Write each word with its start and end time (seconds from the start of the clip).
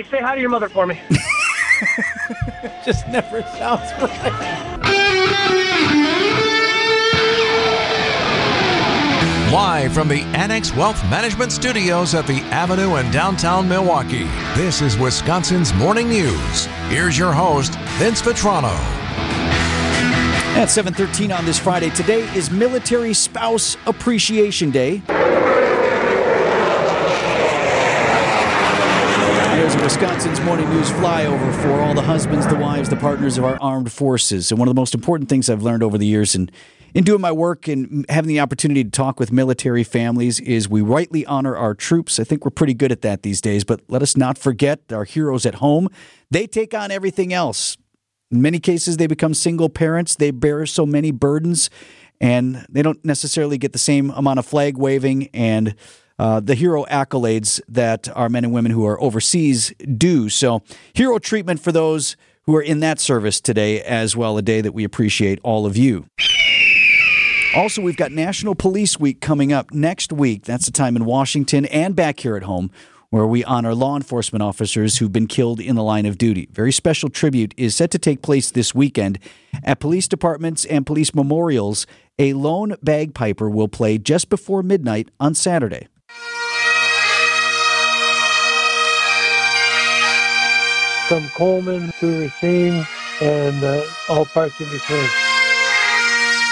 Hey, 0.00 0.08
say 0.08 0.22
hi 0.22 0.34
to 0.34 0.40
your 0.40 0.48
mother 0.48 0.70
for 0.70 0.86
me. 0.86 0.98
Just 2.86 3.06
never 3.08 3.42
sounds 3.42 3.92
right. 4.00 4.32
Live 9.52 9.92
from 9.92 10.08
the 10.08 10.22
Annex 10.34 10.74
Wealth 10.74 11.02
Management 11.10 11.52
Studios 11.52 12.14
at 12.14 12.26
the 12.26 12.38
Avenue 12.44 12.96
in 12.96 13.10
downtown 13.10 13.68
Milwaukee, 13.68 14.24
this 14.54 14.80
is 14.80 14.96
Wisconsin's 14.96 15.74
Morning 15.74 16.08
News. 16.08 16.64
Here's 16.88 17.18
your 17.18 17.34
host, 17.34 17.74
Vince 17.98 18.22
Vitrano. 18.22 18.72
At 20.56 20.70
7:13 20.70 21.30
on 21.30 21.44
this 21.44 21.58
Friday, 21.58 21.90
today 21.90 22.22
is 22.34 22.50
Military 22.50 23.12
Spouse 23.12 23.76
Appreciation 23.84 24.70
Day. 24.70 25.02
There's 29.60 29.74
a 29.74 29.79
Wisconsin's 29.90 30.40
Morning 30.42 30.70
News 30.70 30.88
flyover 30.88 31.52
for 31.62 31.72
all 31.80 31.94
the 31.94 32.02
husbands, 32.02 32.46
the 32.46 32.54
wives, 32.54 32.88
the 32.88 32.96
partners 32.96 33.36
of 33.38 33.44
our 33.44 33.60
armed 33.60 33.90
forces. 33.90 34.52
And 34.52 34.58
one 34.60 34.68
of 34.68 34.74
the 34.74 34.80
most 34.80 34.94
important 34.94 35.28
things 35.28 35.50
I've 35.50 35.64
learned 35.64 35.82
over 35.82 35.98
the 35.98 36.06
years 36.06 36.36
in, 36.36 36.48
in 36.94 37.02
doing 37.02 37.20
my 37.20 37.32
work 37.32 37.66
and 37.66 38.06
having 38.08 38.28
the 38.28 38.38
opportunity 38.38 38.84
to 38.84 38.90
talk 38.90 39.18
with 39.18 39.32
military 39.32 39.82
families 39.82 40.38
is 40.38 40.68
we 40.68 40.80
rightly 40.80 41.26
honor 41.26 41.56
our 41.56 41.74
troops. 41.74 42.20
I 42.20 42.24
think 42.24 42.44
we're 42.44 42.52
pretty 42.52 42.72
good 42.72 42.92
at 42.92 43.02
that 43.02 43.24
these 43.24 43.40
days, 43.40 43.64
but 43.64 43.80
let 43.88 44.00
us 44.00 44.16
not 44.16 44.38
forget 44.38 44.80
our 44.92 45.02
heroes 45.02 45.44
at 45.44 45.56
home. 45.56 45.88
They 46.30 46.46
take 46.46 46.72
on 46.72 46.92
everything 46.92 47.32
else. 47.32 47.76
In 48.30 48.40
many 48.40 48.60
cases, 48.60 48.96
they 48.96 49.08
become 49.08 49.34
single 49.34 49.68
parents. 49.68 50.14
They 50.14 50.30
bear 50.30 50.66
so 50.66 50.86
many 50.86 51.10
burdens, 51.10 51.68
and 52.20 52.64
they 52.68 52.82
don't 52.82 53.04
necessarily 53.04 53.58
get 53.58 53.72
the 53.72 53.78
same 53.78 54.10
amount 54.10 54.38
of 54.38 54.46
flag 54.46 54.78
waving 54.78 55.30
and 55.34 55.74
uh, 56.20 56.38
the 56.38 56.54
hero 56.54 56.84
accolades 56.84 57.62
that 57.66 58.14
our 58.14 58.28
men 58.28 58.44
and 58.44 58.52
women 58.52 58.70
who 58.70 58.84
are 58.84 59.00
overseas 59.00 59.72
do. 59.96 60.28
So, 60.28 60.60
hero 60.92 61.18
treatment 61.18 61.60
for 61.60 61.72
those 61.72 62.14
who 62.42 62.54
are 62.56 62.60
in 62.62 62.80
that 62.80 63.00
service 63.00 63.40
today, 63.40 63.80
as 63.80 64.14
well, 64.14 64.36
a 64.36 64.42
day 64.42 64.60
that 64.60 64.72
we 64.72 64.84
appreciate 64.84 65.40
all 65.42 65.64
of 65.64 65.78
you. 65.78 66.04
Also, 67.56 67.80
we've 67.80 67.96
got 67.96 68.12
National 68.12 68.54
Police 68.54 69.00
Week 69.00 69.22
coming 69.22 69.50
up 69.50 69.72
next 69.72 70.12
week. 70.12 70.44
That's 70.44 70.66
the 70.66 70.72
time 70.72 70.94
in 70.94 71.06
Washington 71.06 71.64
and 71.64 71.96
back 71.96 72.20
here 72.20 72.36
at 72.36 72.42
home 72.42 72.70
where 73.08 73.26
we 73.26 73.42
honor 73.44 73.74
law 73.74 73.96
enforcement 73.96 74.42
officers 74.42 74.98
who've 74.98 75.12
been 75.12 75.26
killed 75.26 75.58
in 75.58 75.74
the 75.74 75.82
line 75.82 76.06
of 76.06 76.18
duty. 76.18 76.48
Very 76.52 76.70
special 76.70 77.08
tribute 77.08 77.52
is 77.56 77.74
set 77.74 77.90
to 77.90 77.98
take 77.98 78.22
place 78.22 78.50
this 78.50 78.74
weekend 78.74 79.18
at 79.64 79.80
police 79.80 80.06
departments 80.06 80.64
and 80.66 80.86
police 80.86 81.14
memorials. 81.14 81.86
A 82.18 82.34
lone 82.34 82.76
bagpiper 82.82 83.48
will 83.48 83.68
play 83.68 83.96
just 83.96 84.28
before 84.28 84.62
midnight 84.62 85.10
on 85.18 85.34
Saturday. 85.34 85.88
From 91.10 91.28
Coleman 91.30 91.92
to 91.98 92.20
Racine 92.20 92.86
and 93.20 93.64
uh, 93.64 93.82
all 94.08 94.24
parts 94.24 94.60
in 94.60 94.70
between. 94.70 95.08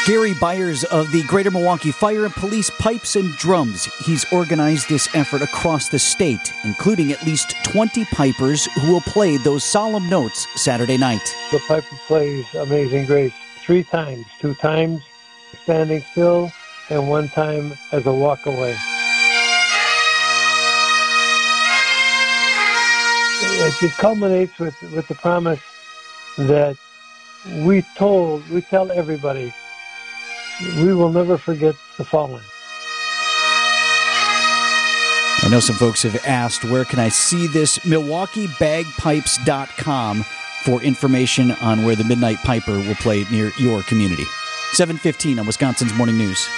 Gary 0.05 0.35
Byers 0.35 0.83
of 0.83 1.13
the 1.13 1.23
Greater 1.29 1.53
Milwaukee 1.53 1.93
Fire 1.93 2.25
and 2.25 2.35
Police 2.35 2.69
Pipes 2.81 3.15
and 3.15 3.31
Drums. 3.37 3.85
He's 4.05 4.25
organized 4.33 4.89
this 4.89 5.09
effort 5.15 5.43
across 5.43 5.91
the 5.91 5.99
state, 6.01 6.53
including 6.65 7.13
at 7.13 7.25
least 7.25 7.55
20 7.67 8.05
pipers 8.07 8.65
who 8.81 8.91
will 8.91 9.01
play 9.03 9.37
those 9.37 9.63
solemn 9.63 10.09
notes 10.09 10.49
Saturday 10.61 10.97
night. 10.97 11.33
The 11.53 11.61
piper 11.69 11.97
plays 12.09 12.53
Amazing 12.55 13.07
Grace 13.07 13.35
three 13.65 13.85
times, 13.85 14.27
two 14.41 14.55
times 14.57 15.03
standing 15.63 16.03
still, 16.11 16.51
and 16.91 17.09
one 17.09 17.29
time 17.29 17.75
as 17.93 18.07
a 18.07 18.13
walk 18.13 18.45
It, 23.41 23.93
culminates 23.93 24.59
with, 24.59 24.75
with 24.95 25.07
the 25.09 25.15
promise 25.15 25.61
that 26.37 26.77
we 27.59 27.83
told, 27.97 28.49
we 28.51 28.63
tell 28.63 28.91
everybody 28.91 29.53
we 30.77 30.93
will 30.93 31.13
never 31.13 31.39
forget 31.39 31.77
the 31.97 32.05
fallen. 32.05 32.43
I 35.41 35.47
know 35.51 35.61
some 35.61 35.77
folks 35.77 36.03
have 36.03 36.21
asked, 36.27 36.65
where 36.65 36.85
can 36.85 36.99
I 36.99 37.09
see 37.09 37.47
this? 37.47 37.79
MilwaukeeBagpipes.com 37.79 40.25
for 40.65 40.83
information 40.83 41.53
on 41.53 41.85
where 41.85 41.95
the 41.95 42.03
Midnight 42.05 42.39
Piper 42.39 42.77
will 42.77 42.97
play 42.97 43.25
near 43.31 43.53
your 43.57 43.85
community. 43.85 44.25
715 44.73 45.39
on 45.39 45.47
Wisconsin's 45.47 45.95
Morning 45.95 46.19
News. 46.19 46.49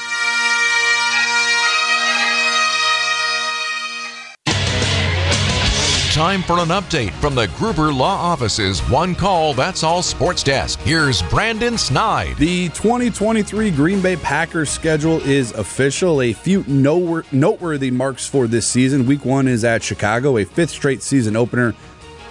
Time 6.20 6.42
for 6.42 6.58
an 6.58 6.68
update 6.68 7.12
from 7.12 7.34
the 7.34 7.48
Gruber 7.56 7.90
Law 7.94 8.14
Office's 8.14 8.80
One 8.90 9.14
Call 9.14 9.54
That's 9.54 9.82
All 9.82 10.02
Sports 10.02 10.42
Desk. 10.42 10.78
Here's 10.80 11.22
Brandon 11.22 11.78
Snide. 11.78 12.36
The 12.36 12.68
2023 12.68 13.70
Green 13.70 14.02
Bay 14.02 14.16
Packers 14.16 14.68
schedule 14.68 15.22
is 15.22 15.52
official. 15.52 16.20
A 16.20 16.34
few 16.34 16.62
noteworthy 16.68 17.90
marks 17.90 18.26
for 18.26 18.46
this 18.46 18.66
season. 18.66 19.06
Week 19.06 19.24
one 19.24 19.48
is 19.48 19.64
at 19.64 19.82
Chicago, 19.82 20.36
a 20.36 20.44
fifth 20.44 20.72
straight 20.72 21.02
season 21.02 21.36
opener 21.36 21.74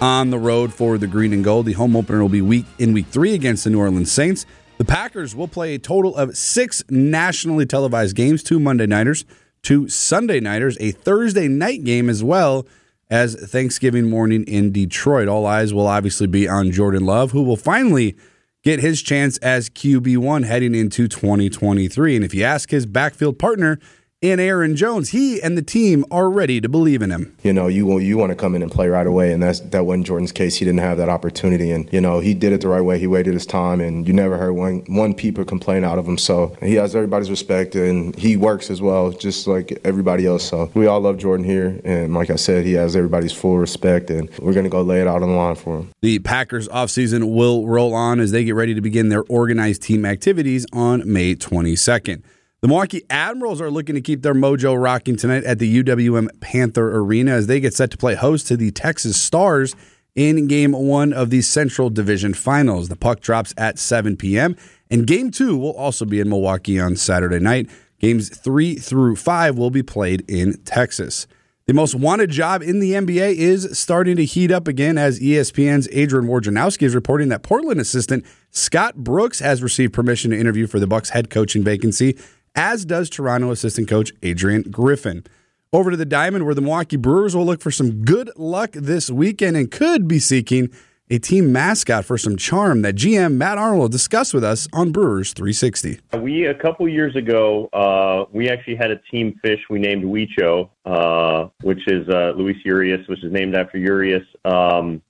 on 0.00 0.30
the 0.30 0.38
road 0.38 0.72
for 0.72 0.96
the 0.96 1.08
Green 1.08 1.32
and 1.32 1.42
Gold. 1.42 1.66
The 1.66 1.72
home 1.72 1.96
opener 1.96 2.22
will 2.22 2.28
be 2.28 2.42
week 2.42 2.66
in 2.78 2.92
week 2.92 3.08
three 3.08 3.34
against 3.34 3.64
the 3.64 3.70
New 3.70 3.80
Orleans 3.80 4.12
Saints. 4.12 4.46
The 4.78 4.84
Packers 4.84 5.34
will 5.34 5.48
play 5.48 5.74
a 5.74 5.80
total 5.80 6.14
of 6.14 6.36
six 6.36 6.84
nationally 6.90 7.66
televised 7.66 8.14
games, 8.14 8.44
two 8.44 8.60
Monday 8.60 8.86
nighters, 8.86 9.24
two 9.62 9.88
Sunday 9.88 10.38
nighters, 10.38 10.76
a 10.78 10.92
Thursday 10.92 11.48
night 11.48 11.82
game 11.82 12.08
as 12.08 12.22
well 12.22 12.68
as 13.10 13.34
Thanksgiving 13.34 14.08
morning 14.08 14.44
in 14.44 14.72
Detroit. 14.72 15.28
All 15.28 15.44
eyes 15.44 15.74
will 15.74 15.86
obviously 15.86 16.26
be 16.26 16.48
on 16.48 16.70
Jordan 16.70 17.04
Love, 17.04 17.32
who 17.32 17.42
will 17.42 17.56
finally 17.56 18.16
get 18.62 18.80
his 18.80 19.02
chance 19.02 19.36
as 19.38 19.68
QB1 19.68 20.44
heading 20.44 20.74
into 20.74 21.08
2023. 21.08 22.16
And 22.16 22.24
if 22.24 22.34
you 22.34 22.44
ask 22.44 22.70
his 22.70 22.86
backfield 22.86 23.38
partner, 23.38 23.78
in 24.20 24.38
Aaron 24.38 24.76
Jones. 24.76 25.10
He 25.10 25.40
and 25.40 25.56
the 25.56 25.62
team 25.62 26.04
are 26.10 26.28
ready 26.28 26.60
to 26.60 26.68
believe 26.68 27.00
in 27.00 27.10
him. 27.10 27.34
You 27.42 27.52
know, 27.52 27.68
you 27.68 27.98
you 27.98 28.18
want 28.18 28.30
to 28.30 28.36
come 28.36 28.54
in 28.54 28.62
and 28.62 28.70
play 28.70 28.88
right 28.88 29.06
away, 29.06 29.32
and 29.32 29.42
that's 29.42 29.60
that 29.60 29.86
wasn't 29.86 30.06
Jordan's 30.06 30.32
case. 30.32 30.56
He 30.56 30.64
didn't 30.64 30.80
have 30.80 30.98
that 30.98 31.08
opportunity, 31.08 31.70
and 31.70 31.90
you 31.92 32.00
know 32.00 32.20
he 32.20 32.34
did 32.34 32.52
it 32.52 32.60
the 32.60 32.68
right 32.68 32.82
way. 32.82 32.98
He 32.98 33.06
waited 33.06 33.32
his 33.34 33.46
time, 33.46 33.80
and 33.80 34.06
you 34.06 34.12
never 34.12 34.36
heard 34.36 34.52
one 34.52 34.80
one 34.88 35.14
peeper 35.14 35.44
complain 35.44 35.84
out 35.84 35.98
of 35.98 36.06
him. 36.06 36.18
So 36.18 36.56
he 36.60 36.74
has 36.74 36.94
everybody's 36.94 37.30
respect, 37.30 37.74
and 37.74 38.14
he 38.16 38.36
works 38.36 38.70
as 38.70 38.82
well, 38.82 39.10
just 39.10 39.46
like 39.46 39.80
everybody 39.84 40.26
else. 40.26 40.44
So 40.44 40.70
we 40.74 40.86
all 40.86 41.00
love 41.00 41.18
Jordan 41.18 41.44
here, 41.44 41.80
and 41.84 42.12
like 42.12 42.30
I 42.30 42.36
said, 42.36 42.66
he 42.66 42.74
has 42.74 42.94
everybody's 42.96 43.32
full 43.32 43.58
respect, 43.58 44.10
and 44.10 44.28
we're 44.38 44.54
gonna 44.54 44.68
go 44.68 44.82
lay 44.82 45.00
it 45.00 45.06
out 45.06 45.22
on 45.22 45.30
the 45.30 45.34
line 45.34 45.56
for 45.56 45.78
him. 45.78 45.90
The 46.02 46.18
Packers 46.18 46.68
offseason 46.68 47.34
will 47.34 47.66
roll 47.66 47.94
on 47.94 48.20
as 48.20 48.32
they 48.32 48.44
get 48.44 48.54
ready 48.54 48.74
to 48.74 48.80
begin 48.82 49.08
their 49.08 49.22
organized 49.24 49.82
team 49.82 50.04
activities 50.04 50.66
on 50.72 51.10
May 51.10 51.34
22nd. 51.34 52.22
The 52.60 52.68
Milwaukee 52.68 53.04
Admirals 53.08 53.62
are 53.62 53.70
looking 53.70 53.94
to 53.94 54.02
keep 54.02 54.20
their 54.20 54.34
mojo 54.34 54.78
rocking 54.78 55.16
tonight 55.16 55.44
at 55.44 55.58
the 55.58 55.82
UWM 55.82 56.28
Panther 56.40 56.94
Arena 56.94 57.30
as 57.30 57.46
they 57.46 57.58
get 57.58 57.72
set 57.72 57.90
to 57.92 57.96
play 57.96 58.14
host 58.14 58.48
to 58.48 58.56
the 58.56 58.70
Texas 58.70 59.18
Stars 59.18 59.74
in 60.14 60.46
game 60.46 60.72
one 60.72 61.14
of 61.14 61.30
the 61.30 61.40
Central 61.40 61.88
Division 61.88 62.34
Finals. 62.34 62.90
The 62.90 62.96
puck 62.96 63.20
drops 63.20 63.54
at 63.56 63.78
7 63.78 64.18
p.m., 64.18 64.56
and 64.90 65.06
game 65.06 65.30
two 65.30 65.56
will 65.56 65.72
also 65.72 66.04
be 66.04 66.20
in 66.20 66.28
Milwaukee 66.28 66.78
on 66.78 66.96
Saturday 66.96 67.38
night. 67.38 67.70
Games 67.98 68.28
three 68.28 68.74
through 68.74 69.16
five 69.16 69.56
will 69.56 69.70
be 69.70 69.82
played 69.82 70.22
in 70.28 70.62
Texas. 70.64 71.26
The 71.64 71.72
most 71.72 71.94
wanted 71.94 72.28
job 72.28 72.62
in 72.62 72.80
the 72.80 72.92
NBA 72.92 73.36
is 73.36 73.78
starting 73.78 74.16
to 74.16 74.24
heat 74.24 74.50
up 74.50 74.68
again 74.68 74.98
as 74.98 75.20
ESPN's 75.20 75.88
Adrian 75.92 76.28
Wojnarowski 76.28 76.82
is 76.82 76.94
reporting 76.94 77.28
that 77.28 77.42
Portland 77.42 77.80
assistant 77.80 78.26
Scott 78.50 78.96
Brooks 78.96 79.38
has 79.38 79.62
received 79.62 79.94
permission 79.94 80.32
to 80.32 80.38
interview 80.38 80.66
for 80.66 80.78
the 80.78 80.86
Bucks 80.86 81.10
head 81.10 81.30
coaching 81.30 81.62
vacancy 81.62 82.18
as 82.54 82.84
does 82.84 83.10
Toronto 83.10 83.50
assistant 83.50 83.88
coach 83.88 84.12
Adrian 84.22 84.62
Griffin. 84.62 85.24
Over 85.72 85.92
to 85.92 85.96
the 85.96 86.04
Diamond, 86.04 86.46
where 86.46 86.54
the 86.54 86.60
Milwaukee 86.60 86.96
Brewers 86.96 87.36
will 87.36 87.46
look 87.46 87.60
for 87.60 87.70
some 87.70 88.04
good 88.04 88.30
luck 88.36 88.72
this 88.72 89.08
weekend 89.08 89.56
and 89.56 89.70
could 89.70 90.08
be 90.08 90.18
seeking 90.18 90.68
a 91.10 91.18
team 91.18 91.52
mascot 91.52 92.04
for 92.04 92.16
some 92.16 92.36
charm 92.36 92.82
that 92.82 92.94
GM 92.94 93.34
Matt 93.34 93.58
Arnold 93.58 93.90
discussed 93.90 94.32
with 94.32 94.44
us 94.44 94.68
on 94.72 94.92
Brewers 94.92 95.32
360. 95.32 95.98
We 96.18 96.46
a 96.46 96.54
couple 96.54 96.88
years 96.88 97.16
ago, 97.16 97.68
uh, 97.72 98.26
we 98.32 98.48
actually 98.48 98.76
had 98.76 98.92
a 98.92 98.96
team 99.10 99.38
fish 99.42 99.60
we 99.68 99.80
named 99.80 100.04
Huicho, 100.04 100.70
uh, 100.84 101.48
which 101.62 101.86
is 101.88 102.08
uh, 102.08 102.32
Luis 102.36 102.56
Urias, 102.64 103.06
which 103.08 103.24
is 103.24 103.32
named 103.32 103.56
after 103.56 103.76
Urias. 103.76 104.22
Um, 104.44 105.02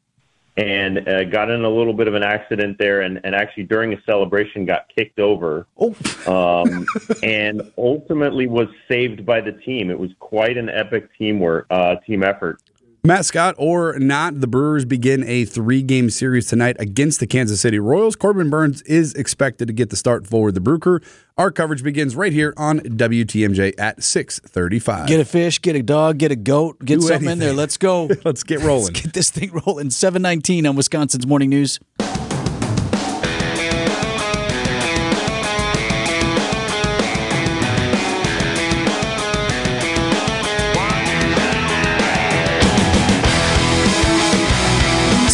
and 0.60 1.08
uh, 1.08 1.24
got 1.24 1.50
in 1.50 1.64
a 1.64 1.70
little 1.70 1.94
bit 1.94 2.06
of 2.06 2.14
an 2.14 2.22
accident 2.22 2.76
there, 2.78 3.00
and, 3.00 3.18
and 3.24 3.34
actually 3.34 3.62
during 3.62 3.94
a 3.94 4.02
celebration 4.02 4.66
got 4.66 4.90
kicked 4.94 5.18
over, 5.18 5.66
oh. 5.78 5.94
um, 6.26 6.86
and 7.22 7.62
ultimately 7.78 8.46
was 8.46 8.68
saved 8.86 9.24
by 9.24 9.40
the 9.40 9.52
team. 9.52 9.90
It 9.90 9.98
was 9.98 10.10
quite 10.18 10.58
an 10.58 10.68
epic 10.68 11.08
teamwork 11.16 11.66
uh, 11.70 11.96
team 12.06 12.22
effort. 12.22 12.60
Matt 13.02 13.24
Scott 13.24 13.54
or 13.56 13.98
not, 13.98 14.42
the 14.42 14.46
Brewers 14.46 14.84
begin 14.84 15.24
a 15.24 15.46
three 15.46 15.82
game 15.82 16.10
series 16.10 16.46
tonight 16.48 16.76
against 16.78 17.18
the 17.18 17.26
Kansas 17.26 17.58
City 17.58 17.78
Royals. 17.78 18.14
Corbin 18.14 18.50
Burnes 18.50 18.82
is 18.82 19.14
expected 19.14 19.68
to 19.68 19.72
get 19.72 19.88
the 19.88 19.96
start 19.96 20.26
for 20.26 20.52
the 20.52 20.60
Brew 20.60 20.78
Crew. 20.78 21.00
Our 21.38 21.50
coverage 21.50 21.82
begins 21.82 22.14
right 22.14 22.32
here 22.32 22.52
on 22.58 22.80
WTMJ 22.80 23.80
at 23.80 24.02
635. 24.02 25.08
Get 25.08 25.18
a 25.18 25.24
fish, 25.24 25.62
get 25.62 25.76
a 25.76 25.82
dog, 25.82 26.18
get 26.18 26.30
a 26.30 26.36
goat, 26.36 26.78
get 26.84 27.00
Do 27.00 27.06
something 27.06 27.30
in 27.30 27.38
there. 27.38 27.54
Let's 27.54 27.78
go. 27.78 28.10
Let's 28.24 28.42
get 28.42 28.60
rolling. 28.60 28.92
Let's 28.92 29.00
get 29.00 29.14
this 29.14 29.30
thing 29.30 29.50
rolling. 29.66 29.88
719 29.88 30.66
on 30.66 30.76
Wisconsin's 30.76 31.26
Morning 31.26 31.48
News. 31.48 31.80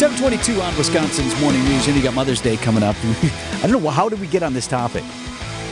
Seven 0.07 0.19
twenty-two 0.21 0.61
on 0.61 0.77
Wisconsin's 0.77 1.37
Morning 1.41 1.61
News, 1.65 1.85
and 1.87 1.97
you 1.97 2.01
got 2.01 2.13
Mother's 2.13 2.39
Day 2.39 2.55
coming 2.55 2.81
up. 2.81 2.95
I 3.61 3.67
don't 3.67 3.83
know 3.83 3.89
how 3.89 4.07
did 4.07 4.21
we 4.21 4.27
get 4.27 4.41
on 4.41 4.53
this 4.53 4.65
topic. 4.65 5.03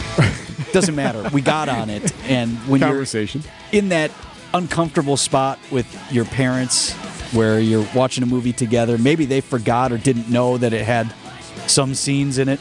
Doesn't 0.74 0.94
matter. 0.94 1.30
We 1.32 1.40
got 1.40 1.70
on 1.70 1.90
it, 1.90 2.12
and 2.24 2.52
when 2.68 2.82
you're 2.82 2.90
Conversation. 2.90 3.44
in 3.72 3.88
that 3.90 4.12
uncomfortable 4.54 5.16
spot 5.16 5.58
with 5.72 5.88
your 6.12 6.26
parents 6.26 6.92
where 7.32 7.62
you're 7.62 7.88
watching 7.96 8.26
a 8.26 8.28
movie 8.28 8.52
together. 8.52 8.98
Maybe 8.98 9.24
they 9.24 9.40
forgot 9.40 9.94
or 9.94 9.98
didn't 9.98 10.30
know 10.30 10.58
that 10.58 10.74
it 10.74 10.84
had 10.84 11.14
some 11.68 11.96
scenes 11.96 12.38
in 12.38 12.50
it. 12.50 12.60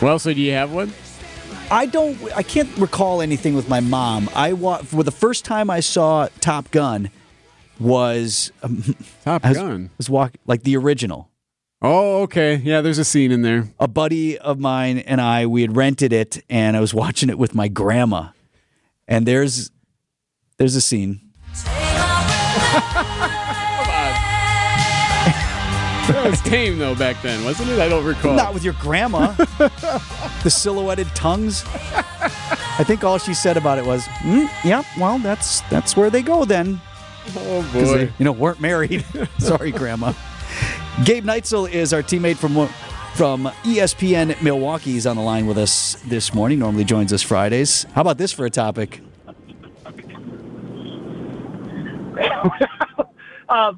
Well, 0.00 0.20
so 0.20 0.32
do 0.32 0.40
you 0.40 0.52
have 0.52 0.72
one? 0.72 0.92
I 1.68 1.86
don't. 1.86 2.16
I 2.36 2.44
can't 2.44 2.70
recall 2.78 3.22
anything 3.22 3.56
with 3.56 3.68
my 3.68 3.80
mom. 3.80 4.30
I 4.36 4.52
wa- 4.52 4.78
for 4.78 5.02
the 5.02 5.10
first 5.10 5.44
time 5.44 5.68
I 5.68 5.80
saw 5.80 6.28
Top 6.38 6.70
Gun 6.70 7.10
was 7.78 8.52
um, 8.62 8.82
Top 9.24 9.44
I 9.44 9.50
was, 9.50 9.58
Gun. 9.58 9.90
was 9.96 10.10
walk 10.10 10.34
like 10.46 10.62
the 10.62 10.76
original. 10.76 11.30
Oh, 11.82 12.22
okay. 12.22 12.56
Yeah, 12.56 12.80
there's 12.80 12.98
a 12.98 13.04
scene 13.04 13.30
in 13.30 13.42
there. 13.42 13.68
A 13.78 13.86
buddy 13.86 14.38
of 14.38 14.58
mine 14.58 14.98
and 14.98 15.20
I 15.20 15.46
we 15.46 15.62
had 15.62 15.76
rented 15.76 16.12
it, 16.12 16.42
and 16.48 16.76
I 16.76 16.80
was 16.80 16.94
watching 16.94 17.28
it 17.28 17.38
with 17.38 17.54
my 17.54 17.68
grandma. 17.68 18.28
And 19.06 19.26
there's 19.26 19.70
there's 20.58 20.74
a 20.74 20.80
scene. 20.80 21.20
That 26.06 26.30
was 26.30 26.40
tame 26.40 26.78
though 26.78 26.94
back 26.94 27.20
then, 27.20 27.44
wasn't 27.44 27.68
it? 27.70 27.80
I 27.80 27.88
don't 27.88 28.04
recall. 28.04 28.36
Not 28.36 28.54
with 28.54 28.62
your 28.62 28.74
grandma. 28.74 29.32
the 30.42 30.50
silhouetted 30.50 31.08
tongues. 31.16 31.64
I 31.66 32.84
think 32.86 33.02
all 33.02 33.18
she 33.18 33.34
said 33.34 33.56
about 33.56 33.78
it 33.78 33.84
was, 33.84 34.04
mm, 34.22 34.48
"Yeah, 34.64 34.84
well, 35.00 35.18
that's 35.18 35.62
that's 35.62 35.96
where 35.96 36.08
they 36.08 36.22
go 36.22 36.44
then." 36.44 36.80
Oh 37.36 37.68
'Cause 37.72 37.88
boy. 37.90 37.96
they, 37.98 38.12
you 38.18 38.24
know, 38.24 38.32
weren't 38.32 38.60
married. 38.60 39.04
Sorry, 39.38 39.70
grandma. 39.72 40.12
Gabe 41.04 41.24
Neitzel 41.24 41.70
is 41.70 41.92
our 41.92 42.02
teammate 42.02 42.36
from 42.36 42.68
from 43.14 43.46
ESPN 43.64 44.40
Milwaukee. 44.42 44.92
He's 44.92 45.06
on 45.06 45.16
the 45.16 45.22
line 45.22 45.46
with 45.46 45.58
us 45.58 45.96
this 46.06 46.34
morning. 46.34 46.58
Normally 46.58 46.84
joins 46.84 47.12
us 47.12 47.22
Fridays. 47.22 47.84
How 47.94 48.00
about 48.02 48.18
this 48.18 48.32
for 48.32 48.44
a 48.46 48.50
topic? 48.50 49.00
Uh, 53.48 53.72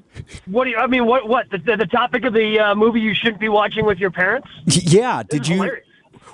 what 0.46 0.64
do 0.64 0.70
you? 0.70 0.78
I 0.78 0.86
mean, 0.86 1.04
what? 1.04 1.28
What? 1.28 1.50
The, 1.50 1.58
the, 1.58 1.76
the 1.76 1.86
topic 1.86 2.24
of 2.24 2.32
the 2.32 2.58
uh, 2.58 2.74
movie 2.74 3.00
you 3.02 3.12
shouldn't 3.12 3.38
be 3.38 3.50
watching 3.50 3.84
with 3.84 3.98
your 3.98 4.10
parents? 4.10 4.48
Yeah, 4.64 5.22
did 5.22 5.46
you? 5.46 5.56
hilarious. 5.56 5.86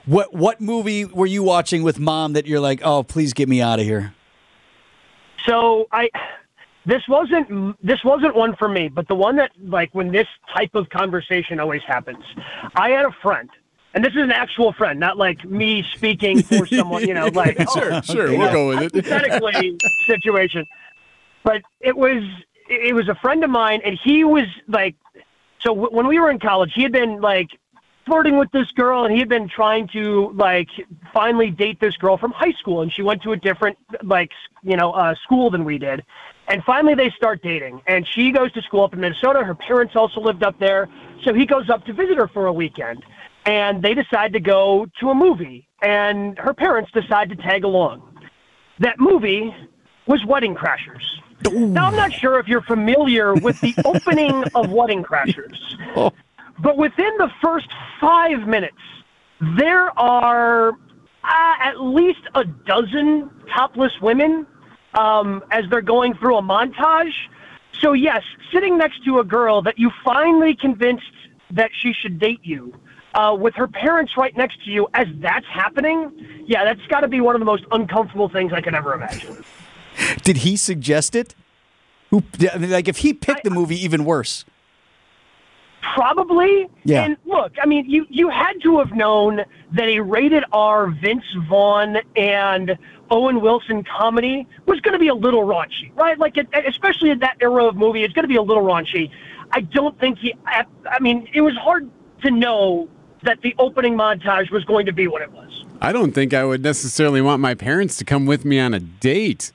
What 0.07 0.33
what 0.33 0.61
movie 0.61 1.05
were 1.05 1.27
you 1.27 1.43
watching 1.43 1.83
with 1.83 1.99
mom 1.99 2.35
that 2.35 2.47
you're 2.47 2.61
like, 2.61 2.81
oh, 2.85 3.03
please 3.03 3.33
get 3.33 3.49
me 3.49 3.61
out 3.61 3.81
of 3.81 3.87
here? 3.87 4.15
So 5.49 5.89
I, 5.91 6.11
this 6.87 7.03
wasn't 7.09 7.77
this 7.85 8.03
wasn't 8.05 8.35
one 8.35 8.55
for 8.57 8.69
me, 8.69 8.89
but 8.89 9.09
the 9.09 9.15
one 9.15 9.37
that 9.37 9.51
like 9.63 9.95
when 9.95 10.13
this 10.13 10.27
type 10.55 10.75
of 10.75 10.89
conversation 10.91 11.59
always 11.61 11.83
happens. 11.87 12.23
I 12.77 12.91
had 12.91 13.05
a 13.07 13.13
friend, 13.23 13.49
and 13.95 14.05
this 14.05 14.13
is 14.13 14.23
an 14.23 14.33
actual 14.33 14.73
friend, 14.73 15.01
not 15.01 15.17
like 15.17 15.45
me 15.45 15.85
speaking 15.95 16.43
for 16.43 16.67
someone. 16.79 17.07
You 17.07 17.15
know, 17.15 17.29
like 17.29 17.57
Sure, 17.73 17.95
oh, 17.95 18.01
sure. 18.03 18.31
We'll 18.31 18.39
know, 18.47 18.53
go 18.53 18.69
with 18.69 18.95
it. 18.95 19.07
hypothetically 19.07 19.81
situation. 20.07 20.67
But 21.43 21.63
it 21.81 21.97
was 21.97 22.23
it 22.69 22.95
was 22.95 23.09
a 23.09 23.15
friend 23.17 23.45
of 23.45 23.51
mine, 23.51 23.81
and 23.85 23.99
he 24.03 24.25
was 24.25 24.47
like, 24.69 24.95
so 25.61 25.75
w- 25.75 25.91
when 25.91 26.07
we 26.07 26.19
were 26.19 26.31
in 26.31 26.39
college, 26.39 26.73
he 26.75 26.83
had 26.83 26.93
been 26.93 27.21
like 27.21 27.49
flirting 28.07 28.37
with 28.39 28.51
this 28.53 28.71
girl, 28.73 29.05
and 29.05 29.13
he 29.13 29.19
had 29.19 29.29
been 29.29 29.49
trying 29.49 29.89
to 29.89 30.33
like 30.35 30.69
finally 31.13 31.51
date 31.51 31.81
this 31.81 31.97
girl 31.97 32.17
from 32.19 32.33
high 32.33 32.53
school, 32.53 32.83
and 32.83 32.93
she 32.93 33.03
went 33.03 33.23
to 33.23 33.33
a 33.33 33.37
different 33.37 33.79
like 34.03 34.31
you 34.63 34.77
know 34.77 34.93
uh, 34.93 35.15
school 35.23 35.51
than 35.51 35.65
we 35.65 35.79
did, 35.79 36.03
and 36.49 36.63
finally 36.65 36.95
they 36.95 37.11
start 37.17 37.43
dating, 37.43 37.81
and 37.87 38.07
she 38.07 38.31
goes 38.31 38.53
to 38.53 38.63
school 38.63 38.85
up 38.85 38.93
in 38.93 39.01
Minnesota. 39.01 39.43
Her 39.45 39.55
parents 39.55 39.97
also 39.97 40.21
lived 40.21 40.43
up 40.43 40.59
there, 40.59 40.89
so 41.23 41.33
he 41.33 41.47
goes 41.47 41.71
up 41.71 41.85
to 41.87 41.93
visit 41.93 42.17
her 42.17 42.29
for 42.29 42.47
a 42.47 42.53
weekend, 42.53 43.05
and 43.47 43.83
they 43.83 43.95
decide 43.95 44.33
to 44.35 44.41
go 44.41 44.87
to 45.01 45.11
a 45.11 45.15
movie, 45.15 45.67
and 45.83 46.39
her 46.39 46.55
parents 46.55 46.91
decide 46.93 47.31
to 47.31 47.37
tag 47.37 47.65
along. 47.65 48.03
That 48.81 48.99
movie 48.99 49.55
was 50.07 50.25
Wedding 50.27 50.55
Crashers. 50.55 51.03
Now, 51.51 51.87
I'm 51.87 51.97
not 51.97 52.13
sure 52.13 52.39
if 52.39 52.49
you're 52.49 52.63
familiar 52.63 53.35
with 53.35 53.61
the 53.61 53.75
opening 53.85 54.45
of 54.55 54.71
Wedding 54.71 55.03
Crashers, 55.03 55.59
but 56.59 56.77
within 56.77 57.17
the 57.19 57.31
first 57.43 57.69
five 58.01 58.47
minutes, 58.47 58.77
there 59.57 59.99
are 59.99 60.71
uh, 61.25 61.55
at 61.61 61.81
least 61.81 62.21
a 62.35 62.45
dozen 62.45 63.31
topless 63.55 63.93
women 64.01 64.47
um, 64.95 65.43
as 65.51 65.65
they're 65.71 65.83
going 65.83 66.15
through 66.15 66.37
a 66.37 66.43
montage. 66.43 67.13
So, 67.81 67.93
yes, 67.93 68.23
sitting 68.53 68.79
next 68.79 69.05
to 69.05 69.19
a 69.19 69.25
girl 69.25 69.63
that 69.63 69.79
you 69.79 69.91
finally 70.05 70.55
convinced 70.55 71.05
that 71.51 71.71
she 71.81 71.93
should 71.93 72.19
date 72.19 72.41
you. 72.43 72.75
Uh, 73.15 73.33
with 73.39 73.55
her 73.55 73.69
parents 73.69 74.17
right 74.17 74.37
next 74.37 74.65
to 74.65 74.71
you 74.71 74.89
as 74.95 75.07
that's 75.19 75.47
happening, 75.47 76.11
yeah, 76.47 76.65
that's 76.65 76.85
got 76.89 77.01
to 77.01 77.09
be 77.09 77.21
one 77.21 77.37
of 77.37 77.41
the 77.41 77.45
most 77.45 77.65
uncomfortable 77.71 78.29
things 78.29 78.53
I 78.53 78.61
could 78.61 78.75
ever 78.75 78.93
imagine. 78.93 79.45
Did 80.25 80.39
he 80.39 80.57
suggest 80.57 81.15
it? 81.15 81.35
Who 82.11 82.25
I 82.53 82.59
mean, 82.59 82.71
like 82.71 82.89
if 82.89 82.99
he 82.99 83.15
picked 83.15 83.45
the 83.45 83.51
movie, 83.51 83.77
even 83.85 84.05
worse. 84.05 84.45
Probably. 85.95 86.69
Yeah. 86.85 87.05
And 87.05 87.17
look, 87.25 87.53
I 87.63 87.67
mean, 87.67 87.89
you 87.89 88.07
you 88.09 88.31
had 88.31 88.55
to 88.63 88.79
have 88.79 88.93
known 88.93 89.45
that 89.73 89.89
a 89.89 90.01
rated 90.01 90.45
R 90.53 90.89
Vince 90.89 91.25
Vaughn 91.49 91.99
and 92.17 92.77
Owen 93.11 93.41
Wilson 93.41 93.85
comedy 93.85 94.47
was 94.67 94.81
going 94.81 94.93
to 94.95 94.99
be 94.99 95.09
a 95.09 95.15
little 95.15 95.43
raunchy, 95.43 95.95
right? 95.97 96.19
Like, 96.19 96.37
it, 96.37 96.49
especially 96.67 97.11
in 97.11 97.19
that 97.21 97.37
era 97.41 97.67
of 97.67 97.77
movie, 97.77 98.03
it's 98.03 98.15
going 98.15 98.25
to 98.25 98.29
be 98.29 98.37
a 98.37 98.43
little 98.43 98.63
raunchy. 98.63 99.11
I 99.53 99.61
don't 99.61 99.99
think 100.01 100.19
he. 100.19 100.35
I, 100.47 100.65
I 100.91 100.99
mean, 101.01 101.29
it 101.33 101.41
was 101.43 101.57
hard 101.57 101.91
to 102.23 102.31
know 102.31 102.89
that 103.23 103.41
the 103.43 103.55
opening 103.59 103.95
montage 103.95 104.51
was 104.51 104.65
going 104.65 104.87
to 104.87 104.93
be 104.93 105.07
what 105.07 105.23
it 105.23 105.33
was. 105.33 105.65
I 105.81 105.93
don't 105.93 106.13
think 106.13 106.33
I 106.33 106.45
would 106.45 106.63
necessarily 106.63 107.21
want 107.21 107.41
my 107.41 107.55
parents 107.55 107.97
to 107.99 108.05
come 108.05 108.27
with 108.27 108.45
me 108.45 108.59
on 108.59 108.75
a 108.75 108.81
date. 108.81 109.53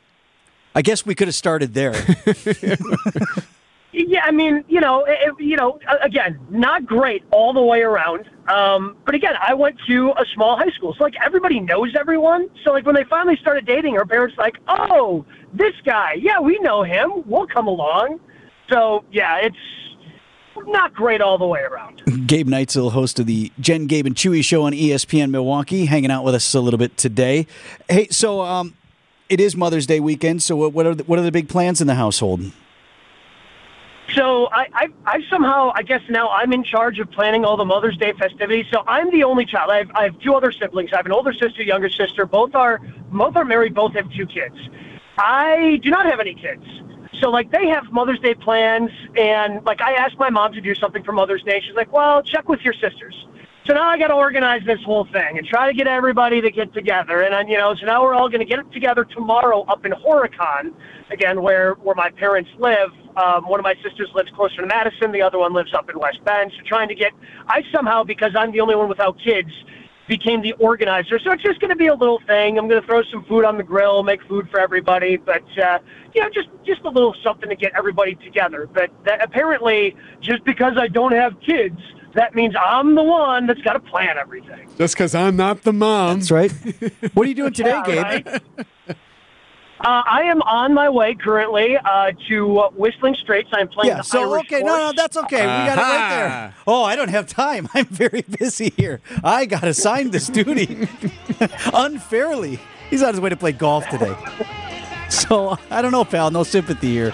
I 0.76 0.82
guess 0.82 1.06
we 1.06 1.16
could 1.16 1.28
have 1.28 1.36
started 1.36 1.74
there. 1.74 1.94
Yeah, 3.92 4.22
I 4.24 4.32
mean, 4.32 4.64
you 4.68 4.80
know, 4.80 5.04
it, 5.06 5.18
it- 5.22 5.44
you 5.44 5.56
know, 5.56 5.80
again, 6.02 6.40
not 6.50 6.86
great 6.86 7.24
all 7.32 7.54
the 7.54 7.62
way 7.62 7.82
around. 7.82 8.30
Um, 8.48 8.96
but 9.06 9.16
again, 9.16 9.34
I 9.42 9.54
went 9.54 9.78
to 9.88 10.12
a 10.12 10.26
small 10.34 10.58
high 10.58 10.70
school, 10.72 10.94
so 10.98 11.04
like 11.04 11.16
everybody 11.24 11.60
knows 11.60 11.96
everyone. 12.00 12.50
So 12.64 12.72
like 12.72 12.86
when 12.86 12.96
they 12.96 13.04
finally 13.04 13.38
started 13.42 13.66
dating, 13.66 13.96
her 13.96 14.06
parents 14.06 14.38
like, 14.38 14.58
"Oh, 14.68 15.26
this 15.54 15.74
guy, 15.86 16.14
yeah, 16.20 16.40
we 16.40 16.60
know 16.60 16.84
him. 16.84 17.24
We'll 17.26 17.48
come 17.48 17.68
along." 17.68 18.20
So 18.70 19.04
yeah, 19.12 19.38
it's 19.38 19.56
not 20.68 20.94
great 20.94 21.22
all 21.22 21.38
the 21.38 21.46
way 21.48 21.62
around. 21.62 22.02
Gabe 22.28 22.48
Neitzel, 22.48 22.92
host 22.92 23.20
of 23.20 23.26
the 23.28 23.52
Jen, 23.60 23.86
Gabe, 23.88 24.06
and 24.06 24.16
Chewy 24.16 24.44
show 24.44 24.64
on 24.64 24.74
ESPN 24.74 25.30
Milwaukee, 25.32 25.86
hanging 25.86 26.12
out 26.12 26.24
with 26.24 26.36
us 26.36 26.54
a 26.54 26.60
little 26.60 26.78
bit 26.78 26.98
today. 26.98 27.48
Hey, 27.88 28.08
so 28.10 28.42
um, 28.42 28.76
it 29.30 29.40
is 29.40 29.56
Mother's 29.56 29.86
Day 29.88 30.00
weekend. 30.00 30.42
So 30.44 30.68
what 30.70 30.86
are 30.86 30.96
the, 30.96 31.04
what 31.06 31.18
are 31.20 31.24
the 31.24 31.32
big 31.32 31.50
plans 31.50 31.82
in 31.82 31.88
the 31.88 31.96
household? 31.96 32.42
So 34.16 34.48
I, 34.52 34.68
I, 34.74 34.88
I 35.06 35.20
somehow, 35.30 35.72
I 35.76 35.84
guess 35.84 36.02
now 36.10 36.30
I'm 36.30 36.52
in 36.54 36.64
charge 36.64 37.00
of 37.00 37.12
planning 37.12 37.46
all 37.46 37.58
the 37.58 37.66
Mother's 37.66 37.98
Day 37.98 38.14
festivities. 38.14 38.66
So 38.72 38.84
I'm 38.88 39.12
the 39.12 39.24
only 39.24 39.46
child. 39.46 39.72
I 39.72 39.78
have, 39.78 39.92
I 39.94 40.04
have 40.06 40.20
two 40.20 40.34
other 40.34 40.52
siblings. 40.52 40.92
I 40.94 40.98
have 40.98 41.06
an 41.06 41.12
older 41.12 41.34
sister, 41.34 41.64
younger 41.64 41.90
sister. 41.90 42.26
Both 42.26 42.56
are, 42.56 42.80
both 43.12 43.36
are 43.36 43.46
married. 43.46 43.76
Both 43.76 43.94
have 43.94 44.12
two 44.12 44.26
kids. 44.26 44.56
I 45.18 45.80
do 45.84 45.90
not 45.90 46.06
have 46.06 46.20
any 46.20 46.34
kids. 46.34 46.64
So 47.20 47.30
like 47.30 47.52
they 47.52 47.68
have 47.68 47.92
Mother's 47.92 48.20
Day 48.20 48.34
plans, 48.34 48.92
and 49.18 49.64
like 49.66 49.82
I 49.82 49.94
asked 49.94 50.18
my 50.18 50.30
mom 50.30 50.54
to 50.54 50.62
do 50.62 50.74
something 50.74 51.04
for 51.04 51.12
Mother's 51.12 51.44
Day. 51.44 51.62
She's 51.66 51.76
like, 51.76 51.92
"Well, 51.92 52.24
check 52.24 52.48
with 52.48 52.62
your 52.62 52.74
sisters." 52.74 53.28
So 53.70 53.76
now 53.76 53.88
I 53.88 54.00
got 54.00 54.08
to 54.08 54.16
organize 54.16 54.64
this 54.66 54.80
whole 54.84 55.06
thing 55.14 55.38
and 55.38 55.46
try 55.46 55.68
to 55.68 55.78
get 55.78 55.86
everybody 55.86 56.42
to 56.42 56.50
get 56.50 56.74
together. 56.74 57.22
And 57.22 57.32
then, 57.32 57.48
you 57.48 57.56
know, 57.56 57.76
so 57.76 57.86
now 57.86 58.02
we're 58.02 58.16
all 58.16 58.28
going 58.28 58.40
to 58.40 58.46
get 58.46 58.60
together 58.72 59.06
tomorrow 59.06 59.62
up 59.70 59.86
in 59.86 59.92
Horicon, 59.92 60.74
again, 61.12 61.44
where, 61.44 61.76
where 61.76 61.94
my 61.94 62.10
parents 62.10 62.50
live. 62.58 62.90
Um, 63.16 63.48
one 63.48 63.60
of 63.60 63.64
my 63.64 63.76
sisters 63.84 64.10
lives 64.16 64.32
closer 64.36 64.62
to 64.62 64.66
Madison. 64.66 65.12
The 65.12 65.22
other 65.22 65.38
one 65.38 65.54
lives 65.54 65.72
up 65.76 65.88
in 65.88 66.00
West 66.00 66.18
Bend. 66.26 66.52
So 66.58 66.64
trying 66.66 66.88
to 66.88 66.96
get, 66.96 67.12
I 67.48 67.62
somehow, 67.72 68.04
because 68.04 68.32
I'm 68.36 68.52
the 68.52 68.60
only 68.60 68.76
one 68.76 68.90
without 68.90 69.20
kids, 69.24 69.52
became 70.08 70.42
the 70.42 70.54
organizer. 70.54 71.20
So 71.20 71.32
it's 71.34 71.44
just 71.44 71.60
going 71.60 71.70
to 71.70 71.76
be 71.76 71.88
a 71.88 71.96
little 71.96 72.22
thing. 72.26 72.58
I'm 72.58 72.68
going 72.68 72.82
to 72.82 72.88
throw 72.88 73.04
some 73.04 73.24
food 73.26 73.46
on 73.46 73.56
the 73.58 73.64
grill, 73.64 74.02
make 74.02 74.24
food 74.24 74.50
for 74.50 74.60
everybody, 74.60 75.16
but 75.16 75.44
uh, 75.64 75.78
you 76.16 76.24
know, 76.24 76.30
just 76.34 76.50
just 76.66 76.82
a 76.86 76.90
little 76.90 77.14
something 77.24 77.48
to 77.48 77.56
get 77.56 77.74
everybody 77.78 78.16
together. 78.16 78.68
But 78.74 78.90
that 79.06 79.24
apparently, 79.24 79.96
just 80.22 80.44
because 80.44 80.74
I 80.76 80.88
don't 80.88 81.12
have 81.12 81.40
kids, 81.42 81.80
that 82.14 82.36
means 82.36 82.56
I'm 82.62 82.96
the 82.96 83.04
one 83.04 83.48
that's 83.48 83.62
got 83.62 83.74
to 83.74 83.80
plan 83.80 84.18
everything. 84.18 84.68
Just 84.78 84.96
because 84.96 85.14
I'm 85.16 85.36
not 85.36 85.64
the 85.64 85.74
mom. 85.74 86.20
That's 86.20 86.32
right. 86.32 86.52
What 87.14 87.26
are 87.26 87.30
you 87.30 87.36
doing 87.36 87.54
today, 87.54 87.70
Yeah, 87.70 87.84
Gabe? 88.14 88.26
right? 88.28 88.42
Uh, 89.82 90.04
I 90.06 90.24
am 90.24 90.42
on 90.42 90.74
my 90.74 90.90
way 90.90 91.16
currently 91.16 91.78
uh, 91.78 92.12
to 92.28 92.60
uh, 92.60 92.70
Whistling 92.72 93.16
Straits. 93.16 93.48
I'm 93.54 93.70
playing 93.70 93.88
Yeah, 93.92 93.98
the 93.98 94.04
so 94.04 94.30
Irish 94.34 94.46
okay, 94.48 94.60
no, 94.60 94.76
no, 94.76 94.84
horse. 94.86 94.96
that's 94.98 95.16
okay. 95.16 95.42
We 95.42 95.46
got 95.48 95.78
it 95.78 95.82
right 95.82 96.10
there. 96.10 96.56
Oh, 96.68 96.84
I 96.84 96.98
don't 96.98 97.08
have 97.08 97.28
time. 97.28 97.70
I'm 97.74 97.86
very 97.86 98.24
busy 98.24 98.74
here. 98.76 99.00
I 99.24 99.46
got 99.46 99.64
assigned 99.64 100.12
this 100.12 100.28
duty 100.28 100.90
unfairly. 101.74 102.60
He's 102.90 103.02
on 103.04 103.14
his 103.14 103.22
way 103.22 103.30
to 103.30 103.38
play 103.38 103.54
golf 103.54 103.88
today. 103.88 104.16
So 105.10 105.58
I 105.72 105.82
don't 105.82 105.92
know, 105.92 106.04
pal. 106.04 106.30
No 106.30 106.44
sympathy 106.44 106.90
here. 106.90 107.14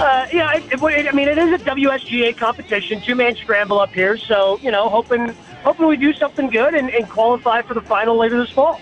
Uh, 0.00 0.26
yeah, 0.32 0.54
it, 0.54 0.64
it, 0.72 1.08
I 1.08 1.12
mean, 1.12 1.28
it 1.28 1.36
is 1.36 1.60
a 1.60 1.64
WSGA 1.64 2.34
competition, 2.36 3.02
two 3.02 3.14
man 3.14 3.36
scramble 3.36 3.78
up 3.80 3.92
here. 3.92 4.16
So 4.16 4.58
you 4.60 4.70
know, 4.70 4.88
hoping 4.88 5.34
hoping 5.62 5.86
we 5.86 5.98
do 5.98 6.14
something 6.14 6.48
good 6.48 6.74
and, 6.74 6.88
and 6.88 7.06
qualify 7.08 7.60
for 7.60 7.74
the 7.74 7.82
final 7.82 8.16
later 8.16 8.38
this 8.38 8.50
fall. 8.50 8.80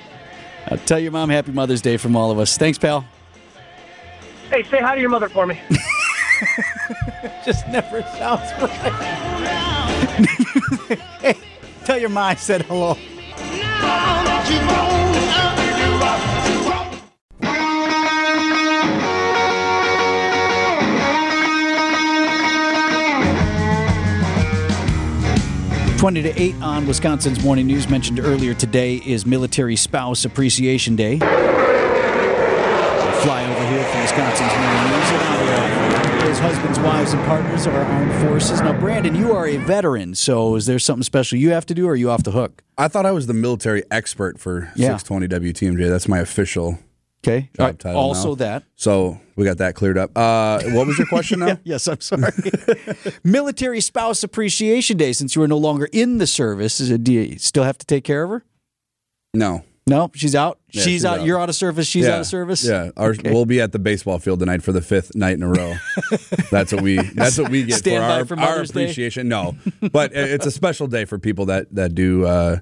Uh, 0.71 0.77
tell 0.77 1.01
your 1.01 1.11
mom 1.11 1.29
Happy 1.29 1.51
Mother's 1.51 1.83
Day 1.83 1.97
from 1.97 2.15
all 2.15 2.31
of 2.31 2.39
us. 2.39 2.57
Thanks, 2.57 2.79
pal. 2.79 3.05
Hey, 4.51 4.63
say 4.65 4.81
hi 4.81 4.95
to 4.95 5.01
your 5.01 5.11
mother 5.11 5.29
for 5.29 5.45
me. 5.45 5.61
Just 7.45 7.67
never 7.67 8.03
sounds 8.03 8.53
right. 8.63 8.93
hey, 11.21 11.35
tell 11.85 11.99
your 11.99 12.11
mom 12.11 12.31
I 12.31 12.35
said 12.37 12.63
hello. 12.63 12.97
Twenty 25.99 26.23
to 26.23 26.41
eight 26.41 26.55
on 26.63 26.87
Wisconsin's 26.87 27.43
morning 27.43 27.67
news. 27.67 27.89
Mentioned 27.89 28.21
earlier 28.21 28.55
today 28.55 28.97
is 29.05 29.27
Military 29.27 29.75
Spouse 29.75 30.25
Appreciation 30.25 30.95
Day. 30.95 31.19
Fly 31.19 31.27
over 33.45 33.67
here 33.69 33.83
from 33.85 34.01
Wisconsin's 34.03 34.53
morning 34.53 34.85
news. 34.93 35.11
and 35.11 36.23
Those 36.23 36.39
uh, 36.39 36.43
husbands, 36.43 36.79
wives, 36.79 37.13
and 37.15 37.25
partners 37.27 37.67
of 37.67 37.75
our 37.75 37.83
armed 37.83 38.15
forces. 38.29 38.61
Now, 38.61 38.79
Brandon, 38.79 39.17
you 39.17 39.33
are 39.33 39.49
a 39.49 39.57
veteran, 39.57 40.15
so 40.15 40.55
is 40.55 40.67
there 40.67 40.79
something 40.79 41.03
special 41.03 41.37
you 41.37 41.51
have 41.51 41.67
to 41.67 41.75
do, 41.75 41.89
or 41.89 41.93
are 41.93 41.97
you 41.97 42.11
off 42.11 42.23
the 42.23 42.31
hook? 42.31 42.63
I 42.79 42.87
thought 42.87 43.05
I 43.05 43.11
was 43.11 43.27
the 43.27 43.35
military 43.35 43.83
expert 43.91 44.39
for 44.39 44.71
Yeah. 44.77 44.97
620 44.97 45.27
WTMJ. 45.53 45.89
That's 45.89 46.07
my 46.07 46.21
official 46.21 46.79
Okay. 47.29 47.51
job 47.57 47.79
title. 47.79 48.01
Also 48.01 48.31
now. 48.31 48.35
that. 48.37 48.63
So 48.77 49.21
we 49.37 49.45
got 49.45 49.59
that 49.59 49.75
cleared 49.75 49.99
up. 49.99 50.17
Uh, 50.17 50.63
what 50.71 50.87
was 50.87 50.99
your 50.99 51.07
question 51.09 51.41
now? 51.41 51.59
Yes, 51.65 51.87
I'm 51.87 52.01
sorry. 52.01 52.33
Military 53.25 53.81
Spouse 53.81 54.23
Appreciation 54.23 54.97
Day. 54.97 55.13
Since 55.13 55.37
you 55.37 55.43
are 55.43 55.49
no 55.49 55.59
longer 55.59 55.89
in 55.93 56.19
the 56.19 56.27
service, 56.27 56.81
is 56.81 56.91
it, 56.91 57.05
do 57.05 57.13
you 57.13 57.39
still 57.39 57.65
have 57.65 57.79
to 57.79 57.87
take 57.87 58.05
care 58.05 58.25
of 58.25 58.31
her? 58.31 58.45
No. 59.35 59.65
No, 59.89 60.11
she's 60.15 60.35
out. 60.35 60.59
Yeah, 60.71 60.83
she's, 60.83 60.85
she's 60.85 61.05
out. 61.07 61.21
out. 61.21 61.27
You're 61.27 61.41
out 61.41 61.49
of 61.49 61.55
service. 61.55 61.87
She's 61.87 62.05
yeah. 62.05 62.15
out 62.15 62.21
of 62.21 62.27
service. 62.27 62.63
Yeah, 62.63 62.91
Our, 62.97 63.11
Okay. 63.13 63.33
we'll 63.33 63.47
be 63.47 63.59
at 63.61 63.73
the 63.73 63.79
baseball 63.79 64.19
field 64.19 64.39
tonight 64.41 64.63
for 64.63 64.71
the 64.71 64.83
fifth 64.83 65.17
night 65.17 65.33
in 65.35 65.43
a 65.43 65.49
row. 65.49 65.77
that's 66.51 66.73
what 66.75 66.83
we. 66.83 66.99
That's 66.99 67.39
what 67.39 67.51
we 67.51 67.65
get 67.65 67.79
Stand 67.79 68.05
for 68.05 68.11
our, 68.11 68.25
for 68.27 68.35
our 68.39 68.51
Mother's 68.51 68.71
Day? 68.71 68.85
appreciation. 68.85 69.29
No, 69.29 69.57
but 69.93 70.13
it's 70.13 70.45
a 70.45 70.51
special 70.51 70.89
day 70.89 71.07
for 71.07 71.19
people 71.19 71.47
that 71.47 71.75
that 71.75 71.95
do 71.95 72.27
uh, 72.27 72.59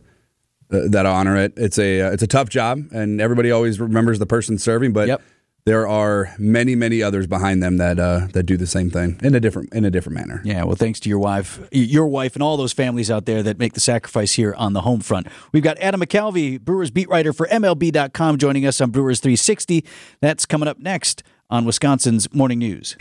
that 0.70 1.06
honor 1.06 1.36
it. 1.36 1.52
It's 1.56 1.78
a 1.78 2.00
uh, 2.02 2.10
it's 2.12 2.22
a 2.22 2.26
tough 2.26 2.48
job, 2.48 2.82
and 2.92 3.20
everybody 3.20 3.50
always 3.50 3.80
remembers 3.80 4.18
the 4.18 4.26
person 4.26 4.58
serving. 4.58 4.92
But 4.92 5.08
Yep. 5.08 5.22
there 5.64 5.86
are 5.88 6.32
many 6.38 6.74
many 6.74 7.02
others 7.02 7.26
behind 7.26 7.62
them 7.62 7.76
that 7.78 7.98
uh, 7.98 8.26
that 8.32 8.44
do 8.44 8.56
the 8.56 8.66
same 8.66 8.90
thing 8.90 9.18
in 9.22 9.34
a 9.34 9.40
different 9.40 9.72
in 9.72 9.84
a 9.84 9.90
different 9.90 10.16
manner. 10.18 10.40
Yeah, 10.44 10.64
well, 10.64 10.76
thanks 10.76 11.00
to 11.00 11.08
your 11.08 11.18
wife, 11.18 11.60
your 11.72 12.06
wife, 12.06 12.34
and 12.34 12.42
all 12.42 12.56
those 12.56 12.72
families 12.72 13.10
out 13.10 13.26
there 13.26 13.42
that 13.42 13.58
make 13.58 13.72
the 13.74 13.80
sacrifice 13.80 14.32
here 14.34 14.54
on 14.54 14.72
the 14.72 14.82
home 14.82 15.00
front. 15.00 15.26
We've 15.52 15.62
got 15.62 15.78
Adam 15.78 16.00
McCalvy, 16.00 16.60
Brewers 16.60 16.90
beat 16.90 17.08
writer 17.08 17.32
for 17.32 17.46
MLB.com, 17.48 18.38
joining 18.38 18.66
us 18.66 18.80
on 18.80 18.90
Brewers 18.90 19.20
360. 19.20 19.84
That's 20.20 20.46
coming 20.46 20.68
up 20.68 20.78
next 20.78 21.22
on 21.50 21.64
Wisconsin's 21.64 22.32
Morning 22.34 22.58
News. 22.58 22.96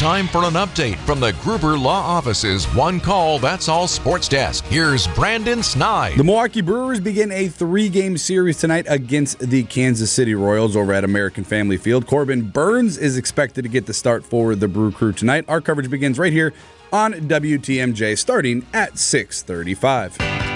Time 0.00 0.28
for 0.28 0.44
an 0.44 0.54
update 0.54 0.96
from 1.00 1.20
the 1.20 1.34
Gruber 1.42 1.76
Law 1.76 2.00
Office's 2.00 2.64
One 2.74 3.00
Call 3.00 3.38
That's 3.38 3.68
All 3.68 3.86
Sports 3.86 4.28
Desk. 4.28 4.64
Here's 4.64 5.06
Brandon 5.08 5.62
Snide. 5.62 6.16
The 6.16 6.24
Milwaukee 6.24 6.62
Brewers 6.62 7.00
begin 7.00 7.30
a 7.30 7.48
three 7.48 7.90
game 7.90 8.16
series 8.16 8.56
tonight 8.56 8.86
against 8.88 9.40
the 9.40 9.62
Kansas 9.64 10.10
City 10.10 10.34
Royals 10.34 10.74
over 10.74 10.94
at 10.94 11.04
American 11.04 11.44
Family 11.44 11.76
Field. 11.76 12.06
Corbin 12.06 12.48
Burnes 12.48 12.96
is 12.96 13.18
expected 13.18 13.60
to 13.60 13.68
get 13.68 13.84
the 13.84 13.92
start 13.92 14.24
for 14.24 14.54
the 14.54 14.68
Brew 14.68 14.90
Crew 14.90 15.12
tonight. 15.12 15.44
Our 15.48 15.60
coverage 15.60 15.90
begins 15.90 16.18
right 16.18 16.32
here 16.32 16.54
on 16.94 17.12
WTMJ 17.12 18.16
starting 18.16 18.64
at 18.72 18.96
635. 18.96 20.49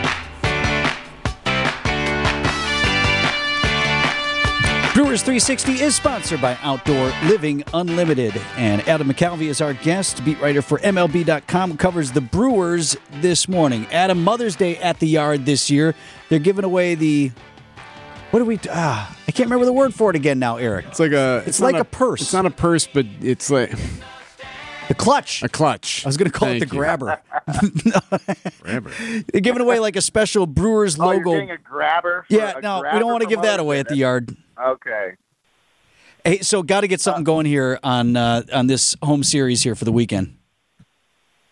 Brewers 4.94 5.22
360 5.22 5.72
is 5.82 5.96
sponsored 5.96 6.40
by 6.40 6.56
Outdoor 6.62 7.12
Living 7.24 7.64
Unlimited. 7.74 8.40
And 8.56 8.80
Adam 8.88 9.08
McCalvy 9.08 9.48
is 9.48 9.60
our 9.60 9.74
guest, 9.74 10.24
beat 10.24 10.40
writer 10.40 10.62
for 10.62 10.78
MLB.com, 10.78 11.72
who 11.72 11.76
covers 11.76 12.12
the 12.12 12.20
Brewers 12.20 12.96
this 13.20 13.48
morning. 13.48 13.86
Adam, 13.90 14.22
Mother's 14.22 14.54
Day 14.54 14.76
at 14.76 15.00
the 15.00 15.08
yard 15.08 15.46
this 15.46 15.68
year. 15.68 15.96
They're 16.28 16.38
giving 16.38 16.64
away 16.64 16.94
the. 16.94 17.32
What 18.30 18.38
do 18.38 18.44
we. 18.44 18.60
Ah, 18.70 19.16
I 19.26 19.32
can't 19.32 19.48
remember 19.48 19.64
the 19.66 19.72
word 19.72 19.92
for 19.94 20.10
it 20.10 20.16
again 20.16 20.38
now, 20.38 20.58
Eric. 20.58 20.86
It's 20.86 21.00
like 21.00 21.10
a. 21.12 21.42
It's 21.44 21.60
not 21.60 21.72
like 21.72 21.80
a 21.82 21.84
purse. 21.84 22.22
It's 22.22 22.32
not 22.32 22.46
a 22.46 22.50
purse, 22.50 22.86
but 22.86 23.04
it's 23.20 23.50
like 23.50 23.72
The 24.88 24.94
clutch. 24.94 25.42
a 25.42 25.48
clutch. 25.48 26.04
I 26.06 26.08
was 26.08 26.16
going 26.16 26.30
to 26.30 26.38
call 26.38 26.48
it 26.50 26.60
the 26.60 26.66
you. 26.66 26.70
grabber. 26.70 27.20
Grabber. 28.62 28.90
They're 29.32 29.40
giving 29.40 29.60
away 29.62 29.78
like 29.80 29.96
a 29.96 30.00
special 30.00 30.46
Brewers 30.46 30.98
Oh, 31.00 31.06
logo. 31.06 31.30
you're 31.32 31.40
getting 31.40 31.50
a 31.50 31.58
grabber? 31.58 32.26
yeah, 32.28 32.58
a 32.58 32.60
no, 32.60 32.82
we 32.92 32.98
don't 33.00 33.10
want 33.10 33.22
to 33.22 33.28
give 33.28 33.42
that 33.42 33.58
away 33.60 33.80
at 33.80 33.88
the 33.88 33.96
yard. 33.96 34.36
Okay. 34.62 35.12
Hey, 36.25 36.38
so 36.38 36.62
got 36.62 36.82
to 36.82 36.88
get 36.88 37.00
something 37.00 37.25
going 37.25 37.46
here 37.46 37.78
on 37.82 38.16
uh, 38.16 38.42
on 38.52 38.66
this 38.66 38.96
home 39.02 39.23
series 39.23 39.62
here 39.62 39.75
for 39.75 39.84
the 39.84 39.92
weekend. 39.92 40.38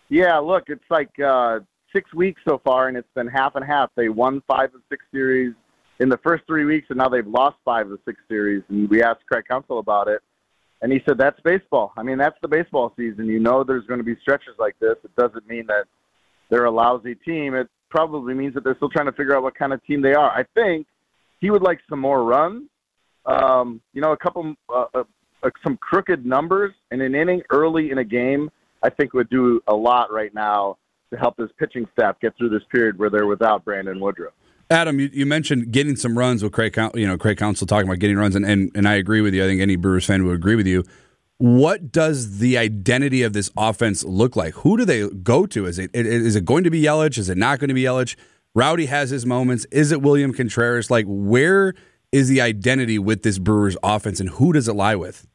Yeah, 0.09 0.37
look, 0.37 0.65
it's 0.67 0.83
like 0.89 1.11
uh, 1.19 1.59
six 1.93 2.13
weeks 2.13 2.41
so 2.47 2.59
far, 2.63 2.87
and 2.87 2.97
it's 2.97 3.07
been 3.15 3.27
half 3.27 3.55
and 3.55 3.65
half. 3.65 3.91
They 3.95 4.09
won 4.09 4.41
five 4.47 4.73
of 4.73 4.81
six 4.89 5.05
series 5.11 5.53
in 5.99 6.09
the 6.09 6.17
first 6.17 6.43
three 6.47 6.65
weeks, 6.65 6.87
and 6.89 6.97
now 6.97 7.09
they've 7.09 7.27
lost 7.27 7.57
five 7.63 7.89
of 7.89 7.99
six 8.05 8.19
series. 8.27 8.63
And 8.69 8.89
we 8.89 9.03
asked 9.03 9.21
Craig 9.31 9.45
Counsell 9.47 9.79
about 9.79 10.07
it, 10.07 10.21
and 10.81 10.91
he 10.91 11.01
said 11.07 11.17
that's 11.17 11.39
baseball. 11.41 11.93
I 11.95 12.03
mean, 12.03 12.17
that's 12.17 12.37
the 12.41 12.47
baseball 12.47 12.93
season. 12.97 13.27
You 13.27 13.39
know, 13.39 13.63
there's 13.63 13.85
going 13.85 13.99
to 13.99 14.03
be 14.03 14.15
stretches 14.21 14.55
like 14.57 14.77
this. 14.79 14.95
It 15.03 15.15
doesn't 15.15 15.47
mean 15.47 15.67
that 15.67 15.85
they're 16.49 16.65
a 16.65 16.71
lousy 16.71 17.15
team. 17.15 17.53
It 17.53 17.69
probably 17.89 18.33
means 18.33 18.55
that 18.55 18.63
they're 18.63 18.75
still 18.75 18.89
trying 18.89 19.05
to 19.05 19.11
figure 19.11 19.35
out 19.35 19.43
what 19.43 19.55
kind 19.55 19.71
of 19.71 19.83
team 19.85 20.01
they 20.01 20.13
are. 20.13 20.31
I 20.31 20.45
think 20.55 20.87
he 21.41 21.51
would 21.51 21.61
like 21.61 21.79
some 21.89 21.99
more 21.99 22.23
runs. 22.23 22.69
Um, 23.25 23.81
you 23.93 24.01
know, 24.01 24.11
a 24.11 24.17
couple, 24.17 24.55
uh, 24.73 24.85
uh, 24.93 25.03
uh, 25.43 25.49
some 25.63 25.77
crooked 25.77 26.25
numbers 26.25 26.73
in 26.91 27.01
an 27.01 27.15
inning 27.15 27.41
early 27.49 27.91
in 27.91 27.97
a 27.97 28.03
game. 28.03 28.49
I 28.83 28.89
think 28.89 29.13
would 29.13 29.29
do 29.29 29.61
a 29.67 29.73
lot 29.73 30.11
right 30.11 30.33
now 30.33 30.77
to 31.11 31.17
help 31.17 31.37
this 31.37 31.49
pitching 31.57 31.87
staff 31.93 32.19
get 32.19 32.35
through 32.37 32.49
this 32.49 32.63
period 32.69 32.99
where 32.99 33.09
they're 33.09 33.27
without 33.27 33.63
Brandon 33.63 33.99
Woodruff. 33.99 34.33
Adam, 34.69 34.99
you, 34.99 35.09
you 35.13 35.25
mentioned 35.25 35.71
getting 35.71 35.95
some 35.95 36.17
runs 36.17 36.43
with 36.43 36.51
Craig, 36.51 36.75
you 36.95 37.07
know, 37.07 37.17
Craig 37.17 37.37
Counsell 37.37 37.67
talking 37.67 37.87
about 37.87 37.99
getting 37.99 38.17
runs, 38.17 38.35
and, 38.35 38.45
and, 38.45 38.71
and 38.75 38.87
I 38.87 38.95
agree 38.95 39.21
with 39.21 39.33
you. 39.33 39.43
I 39.43 39.47
think 39.47 39.61
any 39.61 39.75
Brewers 39.75 40.05
fan 40.05 40.25
would 40.25 40.35
agree 40.35 40.55
with 40.55 40.67
you. 40.67 40.83
What 41.37 41.91
does 41.91 42.39
the 42.39 42.57
identity 42.57 43.23
of 43.23 43.33
this 43.33 43.51
offense 43.57 44.03
look 44.03 44.35
like? 44.35 44.53
Who 44.55 44.77
do 44.77 44.85
they 44.85 45.07
go 45.09 45.45
to? 45.47 45.65
Is 45.65 45.77
it 45.77 45.91
is 45.93 46.35
it 46.35 46.45
going 46.45 46.63
to 46.63 46.69
be 46.69 46.81
Yelich? 46.81 47.17
Is 47.17 47.27
it 47.29 47.37
not 47.37 47.59
going 47.59 47.67
to 47.67 47.73
be 47.73 47.83
Yelich? 47.83 48.15
Rowdy 48.55 48.85
has 48.85 49.09
his 49.09 49.25
moments. 49.25 49.65
Is 49.71 49.91
it 49.91 50.01
William 50.01 50.33
Contreras? 50.33 50.89
Like, 50.89 51.05
where 51.07 51.73
is 52.13 52.29
the 52.29 52.39
identity 52.39 52.99
with 52.99 53.23
this 53.23 53.39
Brewers 53.39 53.75
offense, 53.83 54.19
and 54.19 54.29
who 54.29 54.53
does 54.53 54.67
it 54.67 54.73
lie 54.73 54.95
with? 54.95 55.27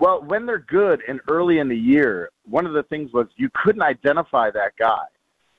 Well, 0.00 0.22
when 0.22 0.44
they're 0.44 0.58
good 0.58 1.00
and 1.08 1.20
early 1.28 1.60
in 1.60 1.68
the 1.68 1.76
year, 1.76 2.30
one 2.44 2.66
of 2.66 2.72
the 2.72 2.82
things 2.82 3.12
was 3.12 3.28
you 3.36 3.48
couldn't 3.54 3.80
identify 3.80 4.50
that 4.50 4.72
guy. 4.76 5.04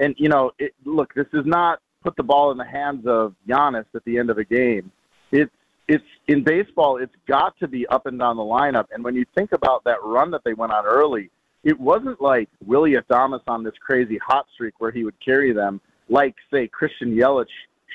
And 0.02 0.14
you 0.18 0.28
know, 0.28 0.52
it, 0.60 0.74
look, 0.84 1.14
this 1.14 1.28
is 1.34 1.46
not 1.46 1.80
put 2.04 2.18
the 2.18 2.24
ball 2.24 2.52
in 2.52 2.58
the 2.58 2.66
hands 2.66 3.08
of 3.08 3.34
Giannis 3.48 3.86
at 3.96 4.04
the 4.04 4.20
end 4.20 4.30
of 4.30 4.38
a 4.38 4.44
game. 4.44 4.92
It's 5.32 5.52
it's 5.88 6.04
in 6.28 6.44
baseball. 6.44 6.98
It's 6.98 7.16
got 7.28 7.58
to 7.60 7.68
be 7.68 7.88
up 7.88 8.06
and 8.06 8.20
down 8.20 8.36
the 8.36 8.44
lineup. 8.44 8.88
And 8.92 9.04
when 9.04 9.16
you 9.16 9.26
think 9.36 9.54
about 9.54 9.86
that 9.86 10.04
run 10.04 10.32
that 10.32 10.44
they 10.44 10.54
went 10.54 10.74
on 10.74 10.86
early, 10.86 11.30
it 11.64 11.80
wasn't 11.80 12.22
like 12.22 12.50
Willie 12.66 12.96
Adames 12.96 13.42
on 13.48 13.64
this 13.64 13.74
crazy 13.80 14.18
hot 14.18 14.48
streak 14.54 14.74
where 14.80 14.92
he 14.92 15.06
would 15.06 15.20
carry 15.24 15.54
them, 15.54 15.80
like 16.10 16.36
say 16.52 16.68
Christian 16.68 17.16
Yelich 17.16 17.46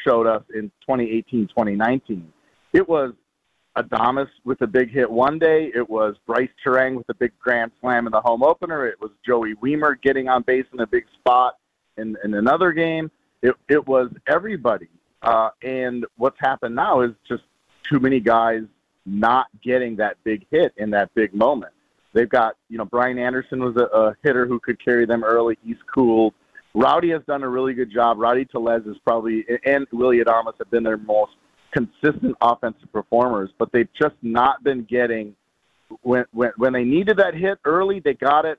showed 0.07 0.27
us 0.27 0.43
in 0.55 0.71
2018, 0.87 1.49
2019. 1.49 2.33
It 2.73 2.89
was 2.89 3.13
Adames 3.77 4.29
with 4.45 4.61
a 4.63 4.67
big 4.67 4.91
hit 4.91 5.11
one 5.11 5.39
day. 5.39 5.71
It 5.75 5.89
was 5.89 6.17
Brice 6.27 6.51
Turang 6.65 6.97
with 6.97 7.09
a 7.09 7.15
big 7.15 7.33
grand 7.39 7.73
slam 7.81 8.07
in 8.07 8.13
the 8.13 8.21
home 8.21 8.43
opener. 8.43 8.87
It 8.87 9.01
was 9.01 9.11
Joey 9.25 9.55
Wiemer 9.57 10.01
getting 10.01 10.29
on 10.29 10.43
base 10.43 10.67
in 10.73 10.81
a 10.81 10.87
big 10.87 11.05
spot 11.19 11.59
in, 11.97 12.17
in 12.25 12.35
another 12.35 12.73
game. 12.73 13.11
It, 13.43 13.55
it 13.69 13.87
was 13.87 14.11
everybody. 14.27 14.89
Uh, 15.23 15.51
and 15.63 16.07
what's 16.17 16.39
happened 16.41 16.75
now 16.75 17.03
is 17.03 17.11
just 17.29 17.43
too 17.91 18.01
many 18.01 18.21
guys 18.21 18.63
not 19.07 19.47
getting 19.63 19.97
that 19.97 20.17
big 20.25 20.47
hit 20.51 20.73
in 20.77 20.91
that 20.91 21.13
big 21.15 21.35
moment. 21.35 21.73
They've 22.13 22.29
got, 22.29 22.57
you 22.69 22.79
know, 22.79 22.85
Brian 22.85 23.19
Anderson 23.19 23.63
was 23.63 23.77
a, 23.77 23.85
a 23.97 24.17
hitter 24.23 24.47
who 24.47 24.59
could 24.59 24.83
carry 24.85 25.07
them 25.07 25.23
early. 25.23 25.57
He's 25.65 25.77
cooled. 25.93 26.35
Rowdy 26.75 27.11
has 27.11 27.23
done 27.27 27.43
a 27.43 27.49
really 27.49 27.75
good 27.75 27.91
job. 27.91 28.19
Rowdy 28.19 28.45
Tellez 28.45 28.83
is 28.87 28.97
probably, 29.05 29.45
and 29.65 29.87
Willie 29.93 30.19
Adames 30.19 30.55
have 30.59 30.71
been 30.71 30.85
their 30.85 30.97
most 30.97 31.33
consistent 31.73 32.37
offensive 32.41 32.93
performers, 32.93 33.51
but 33.59 33.73
they've 33.73 33.89
just 34.01 34.15
not 34.23 34.63
been 34.63 34.85
getting 34.85 35.35
when 36.03 36.25
when 36.33 36.53
when 36.57 36.73
they 36.73 36.85
needed 36.85 37.17
that 37.17 37.35
hit 37.35 37.59
early, 37.65 38.01
they 38.01 38.15
got 38.15 38.45
it. 38.45 38.59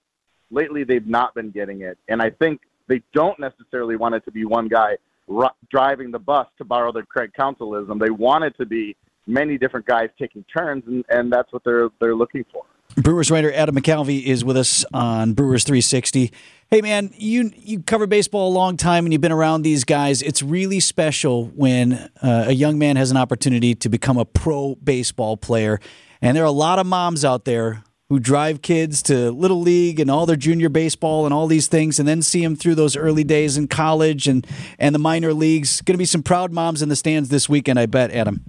Lately, 0.49 0.83
they've 0.83 1.07
not 1.07 1.33
been 1.33 1.49
getting 1.49 1.81
it, 1.81 1.97
and 2.09 2.21
I 2.21 2.29
think 2.29 2.61
they 2.87 3.01
don't 3.13 3.39
necessarily 3.39 3.95
want 3.95 4.15
it 4.15 4.25
to 4.25 4.31
be 4.31 4.43
one 4.43 4.67
guy 4.67 4.97
r- 5.33 5.53
driving 5.69 6.11
the 6.11 6.19
bus, 6.19 6.47
to 6.57 6.65
borrow 6.65 6.91
the 6.91 7.03
Craig 7.03 7.31
Counsellism. 7.33 7.99
They 7.99 8.09
want 8.09 8.43
it 8.43 8.57
to 8.57 8.65
be 8.65 8.97
many 9.27 9.57
different 9.57 9.85
guys 9.85 10.09
taking 10.19 10.43
turns, 10.55 10.83
and, 10.87 11.05
and 11.09 11.31
that's 11.31 11.53
what 11.53 11.63
they're 11.63 11.89
they're 11.99 12.15
looking 12.15 12.45
for. 12.51 12.63
Brewers 12.97 13.31
writer 13.31 13.53
Adam 13.53 13.75
McCalvy 13.75 14.23
is 14.25 14.43
with 14.43 14.57
us 14.57 14.83
on 14.93 15.33
Brewers 15.33 15.63
360. 15.63 16.33
Hey 16.73 16.79
man, 16.79 17.13
you 17.17 17.51
you 17.57 17.83
cover 17.83 18.07
baseball 18.07 18.47
a 18.47 18.55
long 18.55 18.77
time 18.77 19.05
and 19.05 19.11
you've 19.11 19.21
been 19.21 19.33
around 19.33 19.63
these 19.63 19.83
guys. 19.83 20.21
It's 20.21 20.41
really 20.41 20.79
special 20.79 21.47
when 21.47 21.91
uh, 22.21 22.45
a 22.47 22.53
young 22.53 22.79
man 22.79 22.95
has 22.95 23.11
an 23.11 23.17
opportunity 23.17 23.75
to 23.75 23.89
become 23.89 24.17
a 24.17 24.23
pro 24.23 24.75
baseball 24.75 25.35
player. 25.35 25.81
And 26.21 26.37
there 26.37 26.45
are 26.45 26.47
a 26.47 26.51
lot 26.51 26.79
of 26.79 26.85
moms 26.85 27.25
out 27.25 27.43
there 27.43 27.83
who 28.07 28.21
drive 28.21 28.61
kids 28.61 29.03
to 29.03 29.31
little 29.31 29.59
league 29.59 29.99
and 29.99 30.09
all 30.09 30.25
their 30.25 30.37
junior 30.37 30.69
baseball 30.69 31.25
and 31.25 31.33
all 31.33 31.45
these 31.45 31.67
things 31.67 31.99
and 31.99 32.07
then 32.07 32.21
see 32.21 32.41
them 32.41 32.55
through 32.55 32.75
those 32.75 32.95
early 32.95 33.25
days 33.25 33.57
in 33.57 33.67
college 33.67 34.29
and 34.29 34.47
and 34.79 34.95
the 34.95 34.99
minor 34.99 35.33
leagues. 35.33 35.81
Going 35.81 35.95
to 35.95 35.97
be 35.97 36.05
some 36.05 36.23
proud 36.23 36.53
moms 36.53 36.81
in 36.81 36.87
the 36.87 36.95
stands 36.95 37.27
this 37.27 37.49
weekend, 37.49 37.79
I 37.79 37.85
bet, 37.85 38.11
Adam. 38.11 38.45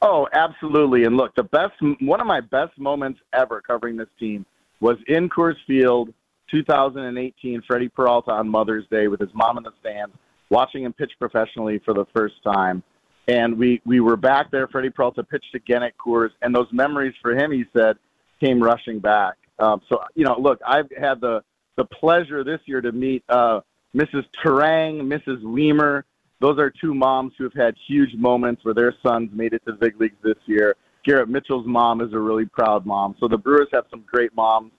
Oh, 0.00 0.28
absolutely. 0.32 1.04
And 1.04 1.18
look, 1.18 1.34
the 1.34 1.44
best 1.44 1.74
one 2.00 2.22
of 2.22 2.26
my 2.26 2.40
best 2.40 2.78
moments 2.78 3.20
ever 3.34 3.60
covering 3.60 3.98
this 3.98 4.08
team 4.18 4.46
was 4.80 4.96
in 5.08 5.28
Coors 5.28 5.56
Field 5.66 6.14
2018 6.52 7.62
Freddy 7.66 7.88
Peralta 7.88 8.30
on 8.30 8.48
Mother's 8.48 8.84
Day 8.90 9.08
with 9.08 9.20
his 9.20 9.30
mom 9.34 9.58
in 9.58 9.64
the 9.64 9.72
stands 9.80 10.14
watching 10.50 10.84
him 10.84 10.92
pitch 10.92 11.12
professionally 11.18 11.80
for 11.84 11.94
the 11.94 12.04
first 12.14 12.34
time. 12.44 12.82
And 13.26 13.58
we, 13.58 13.80
we 13.86 14.00
were 14.00 14.16
back 14.16 14.50
there. 14.50 14.68
Freddy 14.68 14.90
Peralta 14.90 15.24
pitched 15.24 15.54
again 15.54 15.82
at 15.82 15.96
Coors, 15.96 16.30
and 16.42 16.54
those 16.54 16.66
memories 16.72 17.14
for 17.22 17.34
him, 17.34 17.50
he 17.50 17.64
said, 17.72 17.96
came 18.38 18.62
rushing 18.62 18.98
back. 18.98 19.34
Um, 19.58 19.80
so, 19.88 20.02
you 20.14 20.24
know, 20.24 20.36
look, 20.38 20.60
I've 20.66 20.90
had 20.98 21.20
the, 21.20 21.42
the 21.76 21.84
pleasure 21.84 22.44
this 22.44 22.60
year 22.66 22.80
to 22.80 22.92
meet 22.92 23.24
uh, 23.28 23.60
Mrs. 23.96 24.24
Turang, 24.44 25.02
Mrs. 25.02 25.42
Wiemer, 25.42 26.02
those 26.42 26.58
are 26.58 26.70
two 26.70 26.92
moms 26.92 27.32
who 27.38 27.44
have 27.44 27.54
had 27.54 27.76
huge 27.86 28.14
moments 28.16 28.64
where 28.64 28.74
their 28.74 28.92
sons 29.06 29.30
made 29.32 29.52
it 29.52 29.62
to 29.64 29.74
big 29.74 30.00
leagues 30.00 30.16
this 30.24 30.38
year. 30.46 30.74
Garrett 31.04 31.28
Mitchell's 31.28 31.66
mom 31.66 32.00
is 32.00 32.12
a 32.12 32.18
really 32.18 32.46
proud 32.46 32.84
mom. 32.84 33.14
So 33.20 33.28
the 33.28 33.38
Brewers 33.38 33.68
have 33.72 33.84
some 33.90 34.04
great 34.10 34.34
moms, 34.34 34.72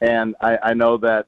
and 0.00 0.34
I, 0.40 0.58
I 0.62 0.74
know 0.74 0.96
that 0.98 1.26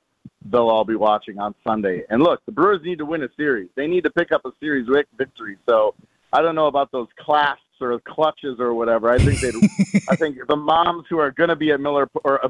they'll 0.51 0.69
all 0.69 0.85
be 0.85 0.97
watching 0.97 1.39
on 1.39 1.55
Sunday. 1.67 2.03
And 2.11 2.23
look, 2.23 2.45
the 2.47 2.53
Brewers 2.53 2.81
need 2.83 2.99
to 2.99 3.07
win 3.07 3.23
a 3.23 3.29
series. 3.37 3.69
They 3.77 3.87
need 3.87 4.05
to 4.05 4.11
pick 4.11 4.33
up 4.33 4.45
a 4.45 4.51
series 4.61 4.89
victory. 5.17 5.57
So 5.69 5.95
I 6.33 6.43
don't 6.43 6.55
know 6.55 6.67
about 6.67 6.91
those 6.93 7.09
clasps 7.19 7.63
or 7.81 8.01
clutches 8.01 8.59
or 8.59 8.75
whatever. 8.75 9.11
I 9.11 9.19
think 9.19 9.41
they, 9.41 9.51
I 10.09 10.17
think 10.17 10.39
the 10.47 10.57
moms 10.57 11.05
who 11.09 11.19
are 11.19 11.31
going 11.31 11.51
to 11.51 11.57
be 11.57 11.71
at 11.73 11.81
Miller 11.81 12.09
or 12.25 12.45
uh, 12.45 12.49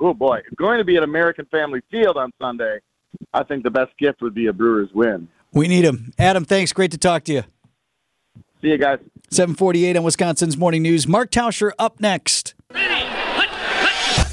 oh 0.00 0.14
boy, 0.14 0.40
going 0.56 0.78
to 0.78 0.84
be 0.84 0.96
at 0.96 1.02
American 1.02 1.46
Family 1.46 1.80
Field 1.90 2.16
on 2.16 2.32
Sunday. 2.40 2.78
I 3.32 3.42
think 3.42 3.64
the 3.64 3.70
best 3.70 3.96
gift 3.98 4.20
would 4.22 4.34
be 4.34 4.46
a 4.46 4.52
Brewers 4.52 4.90
win. 4.94 5.28
We 5.52 5.68
need 5.68 5.84
him. 5.84 6.12
Adam, 6.18 6.44
thanks. 6.44 6.72
Great 6.72 6.90
to 6.90 6.98
talk 6.98 7.24
to 7.24 7.32
you. 7.32 7.42
See 8.60 8.68
you 8.68 8.78
guys. 8.78 8.98
748 9.30 9.96
on 9.96 10.02
Wisconsin's 10.02 10.56
Morning 10.56 10.82
News. 10.82 11.08
Mark 11.08 11.30
Tauscher 11.30 11.72
up 11.78 12.00
next. 12.00 12.54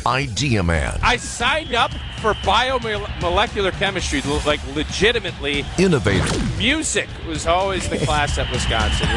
Idea 0.05 0.63
Man. 0.63 0.99
I 1.01 1.17
signed 1.17 1.73
up 1.73 1.91
for 2.19 2.33
biomolecular 2.35 3.71
chemistry, 3.73 4.21
like 4.45 4.59
legitimately. 4.75 5.65
Innovative. 5.77 6.57
Music 6.57 7.09
was 7.27 7.47
always 7.47 7.87
the 7.89 7.97
class 7.99 8.37
at 8.37 8.51
Wisconsin. 8.51 9.07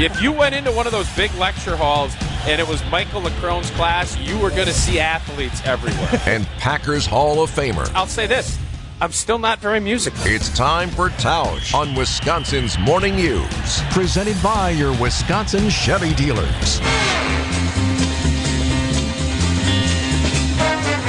if 0.00 0.20
you 0.22 0.32
went 0.32 0.54
into 0.54 0.72
one 0.72 0.86
of 0.86 0.92
those 0.92 1.08
big 1.16 1.34
lecture 1.34 1.76
halls 1.76 2.14
and 2.46 2.60
it 2.60 2.68
was 2.68 2.84
Michael 2.90 3.22
Leckrone's 3.22 3.70
class, 3.72 4.16
you 4.18 4.38
were 4.38 4.50
going 4.50 4.66
to 4.66 4.74
see 4.74 4.98
athletes 5.00 5.62
everywhere. 5.64 6.20
And 6.26 6.46
Packers 6.58 7.06
Hall 7.06 7.42
of 7.42 7.50
Famer. 7.50 7.90
I'll 7.94 8.06
say 8.06 8.26
this 8.26 8.58
I'm 9.00 9.12
still 9.12 9.38
not 9.38 9.58
very 9.58 9.80
musical. 9.80 10.20
It's 10.24 10.48
time 10.56 10.88
for 10.90 11.10
Tausch 11.10 11.74
on 11.74 11.94
Wisconsin's 11.94 12.78
Morning 12.78 13.16
News. 13.16 13.82
Presented 13.90 14.40
by 14.42 14.70
your 14.70 14.98
Wisconsin 15.00 15.68
Chevy 15.68 16.14
dealers. 16.14 16.80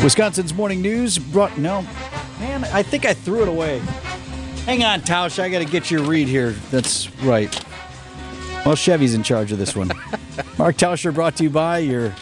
Wisconsin's 0.06 0.54
Morning 0.54 0.84
News 0.84 1.18
brought. 1.18 1.58
No, 1.58 1.82
man, 2.40 2.64
I 2.66 2.84
think 2.84 3.06
I 3.08 3.16
threw 3.16 3.42
it 3.42 3.48
away. 3.48 3.80
Hang 4.66 4.84
on, 4.84 5.02
Tausch. 5.02 5.40
I 5.42 5.50
got 5.50 5.60
to 5.60 5.66
get 5.66 5.90
your 5.90 6.04
read 6.04 6.28
here. 6.28 6.52
That's 6.70 7.12
right. 7.22 7.50
Well, 8.64 8.76
Chevy's 8.76 9.16
in 9.16 9.24
charge 9.24 9.52
of 9.52 9.58
this 9.58 9.76
one. 9.76 9.88
Mark 10.60 10.78
Tauscher 10.78 11.12
brought 11.12 11.36
to 11.38 11.44
you 11.44 11.50
by 11.50 11.80
your 11.80 12.14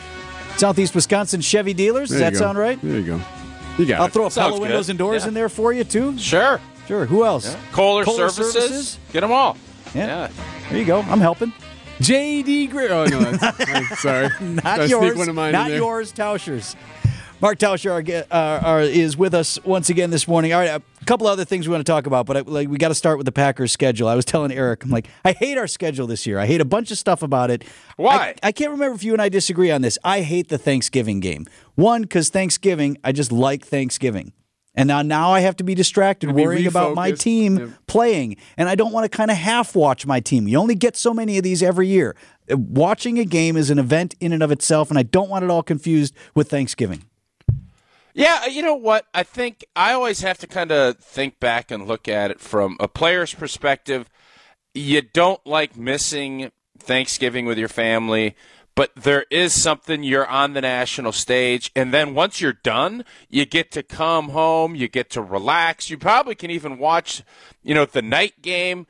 Southeast 0.56 0.96
Wisconsin 0.96 1.42
Chevy 1.42 1.74
dealers. 1.74 2.08
Does 2.10 2.20
that 2.20 2.38
sound 2.38 2.58
right? 2.58 2.80
There 2.82 3.00
you 3.00 3.06
go. 3.06 3.22
You 3.78 3.86
got 3.86 4.00
I'll 4.00 4.08
it. 4.08 4.14
throw 4.14 4.28
a 4.28 4.32
Sounds 4.32 4.52
Pella 4.52 4.62
windows 4.62 4.86
good. 4.86 4.92
and 4.92 5.00
doors 5.00 5.24
Yeah. 5.24 5.28
in 5.28 5.34
there 5.34 5.50
for 5.50 5.74
you 5.74 5.84
too. 5.84 6.18
Sure. 6.18 6.62
Sure. 6.88 7.06
Who 7.06 7.26
else? 7.26 7.54
Kohler, 7.74 8.06
Kohler 8.06 8.30
services, 8.30 8.54
Services? 8.54 9.00
Get 9.12 9.20
them 9.22 9.34
all. 9.34 9.58
Yeah. 9.94 10.06
Yeah. 10.06 10.30
There 10.70 10.80
you 10.80 10.86
go. 10.86 11.02
I'm 11.02 11.20
helping. 11.20 11.52
JD 12.00 12.70
Gray. 12.72 12.88
Oh 12.88 13.04
no, 13.06 13.20
that's, 13.32 13.70
I'm 13.70 13.86
sorry. 13.98 14.30
Not 14.64 14.88
yours. 14.88 15.18
one 15.18 15.28
of 15.28 15.36
mine 15.36 15.50
in 15.50 15.52
not 15.54 15.68
there. 15.68 15.78
yours, 15.78 16.14
Tauscher's. 16.14 16.78
Mark 17.44 17.60
Tauscher 17.60 18.26
uh, 18.32 18.88
is 18.90 19.18
with 19.18 19.34
us 19.34 19.62
once 19.66 19.90
again 19.90 20.12
this 20.12 20.30
morning. 20.30 20.54
All 20.54 20.62
right, 20.62 20.70
a 20.70 21.06
couple 21.06 21.28
other 21.28 21.44
things 21.44 21.68
we 21.68 21.74
want 21.74 21.86
to 21.86 21.92
talk 21.92 22.08
about, 22.08 22.26
but 22.26 22.38
I, 22.38 22.40
like, 22.40 22.70
we 22.70 22.78
got 22.78 22.88
to 22.88 22.96
start 22.96 23.18
with 23.18 23.26
the 23.26 23.34
Packers 23.34 23.74
schedule. 23.74 24.08
I 24.08 24.16
was 24.16 24.24
telling 24.24 24.54
Eric, 24.54 24.86
I'm 24.86 24.92
like, 24.92 25.10
I 25.26 25.34
hate 25.34 25.58
our 25.58 25.68
schedule 25.68 26.08
this 26.08 26.26
year. 26.26 26.40
I 26.40 26.46
hate 26.46 26.62
a 26.62 26.66
bunch 26.66 26.90
of 26.90 26.98
stuff 26.98 27.22
about 27.22 27.52
it. 27.52 27.66
Why? 27.98 28.16
I, 28.16 28.36
I 28.44 28.52
can't 28.54 28.72
remember 28.72 28.96
if 28.96 29.04
you 29.04 29.12
and 29.12 29.22
I 29.22 29.28
disagree 29.28 29.72
on 29.72 29.82
this. 29.82 30.00
I 30.06 30.22
hate 30.22 30.48
the 30.48 30.58
Thanksgiving 30.58 31.20
game. 31.20 31.46
One, 31.76 32.04
because 32.04 32.30
Thanksgiving, 32.30 32.98
I 33.04 33.12
just 33.12 33.30
like 33.30 33.66
Thanksgiving. 33.66 34.32
And 34.74 34.88
now, 34.88 35.02
now 35.02 35.34
I 35.34 35.42
have 35.42 35.58
to 35.58 35.66
be 35.66 35.76
distracted 35.76 36.32
worrying 36.32 36.66
about 36.66 36.96
my 36.96 37.12
team 37.12 37.76
playing. 37.88 38.38
And 38.56 38.70
I 38.70 38.76
don't 38.76 38.94
want 38.94 39.04
to 39.04 39.10
kind 39.10 39.30
of 39.30 39.36
half 39.36 39.76
watch 39.76 40.06
my 40.06 40.22
team. 40.22 40.48
You 40.48 40.60
only 40.60 40.76
get 40.76 40.96
so 40.96 41.14
many 41.14 41.38
of 41.38 41.44
these 41.44 41.62
every 41.62 41.90
year. 41.90 42.16
Watching 42.50 43.20
a 43.20 43.26
game 43.26 43.58
is 43.58 43.70
an 43.70 43.80
event 43.80 44.16
in 44.22 44.32
and 44.32 44.42
of 44.42 44.50
itself, 44.50 44.90
and 44.90 44.98
I 44.98 45.04
don't 45.04 45.30
want 45.30 45.44
it 45.44 45.50
all 45.50 45.62
confused 45.62 46.16
with 46.36 46.50
Thanksgiving. 46.50 47.04
Yeah, 48.14 48.46
you 48.46 48.62
know 48.62 48.76
what? 48.76 49.08
I 49.14 49.24
think 49.24 49.66
I 49.76 49.94
always 49.94 50.22
have 50.22 50.38
to 50.40 50.48
kind 50.48 50.72
of 50.72 50.98
think 51.00 51.40
back 51.40 51.72
and 51.72 51.88
look 51.88 52.08
at 52.08 52.30
it 52.30 52.40
from 52.40 52.78
a 52.80 52.88
player's 52.88 53.34
perspective. 53.34 54.08
You 54.76 55.02
don't 55.02 55.44
like 55.48 55.76
missing 55.76 56.52
Thanksgiving 56.78 57.46
with 57.46 57.58
your 57.58 57.70
family, 57.70 58.36
but 58.76 58.92
there 58.96 59.26
is 59.32 59.60
something 59.60 60.04
you're 60.04 60.28
on 60.28 60.54
the 60.54 60.62
national 60.62 61.12
stage, 61.12 61.72
and 61.76 61.92
then 61.92 62.14
once 62.14 62.40
you're 62.40 62.54
done, 62.54 63.04
you 63.30 63.46
get 63.46 63.72
to 63.72 63.82
come 63.82 64.30
home, 64.30 64.76
you 64.76 64.88
get 64.88 65.10
to 65.12 65.22
relax. 65.22 65.90
You 65.90 65.98
probably 65.98 66.36
can 66.36 66.52
even 66.52 66.78
watch, 66.78 67.24
you 67.64 67.74
know, 67.74 67.86
the 67.86 68.02
night 68.04 68.44
game, 68.44 68.86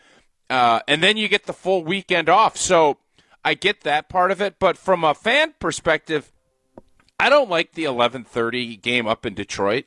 uh, 0.50 0.82
and 0.86 1.02
then 1.02 1.16
you 1.16 1.30
get 1.30 1.46
the 1.46 1.54
full 1.54 1.84
weekend 1.84 2.28
off. 2.28 2.58
So 2.58 2.98
I 3.44 3.54
get 3.54 3.82
that 3.82 4.10
part 4.10 4.32
of 4.32 4.42
it, 4.42 4.56
but 4.60 4.78
from 4.78 5.06
a 5.06 5.14
fan 5.14 5.54
perspective. 5.60 6.30
I 7.20 7.30
don't 7.30 7.50
like 7.50 7.74
the 7.74 7.86
11:30 7.86 8.82
game 8.82 9.08
up 9.08 9.26
in 9.26 9.34
Detroit. 9.34 9.86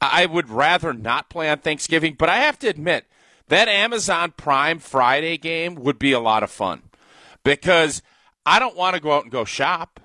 I 0.00 0.26
would 0.26 0.50
rather 0.50 0.92
not 0.92 1.30
play 1.30 1.48
on 1.48 1.58
Thanksgiving, 1.58 2.14
but 2.18 2.28
I 2.28 2.38
have 2.38 2.58
to 2.60 2.68
admit 2.68 3.06
that 3.48 3.68
Amazon 3.68 4.32
Prime 4.36 4.78
Friday 4.78 5.36
game 5.36 5.74
would 5.76 5.98
be 5.98 6.12
a 6.12 6.20
lot 6.20 6.42
of 6.42 6.50
fun 6.50 6.82
because 7.42 8.02
I 8.44 8.58
don't 8.58 8.76
want 8.76 8.94
to 8.94 9.00
go 9.00 9.12
out 9.12 9.22
and 9.22 9.32
go 9.32 9.44
shop. 9.44 10.00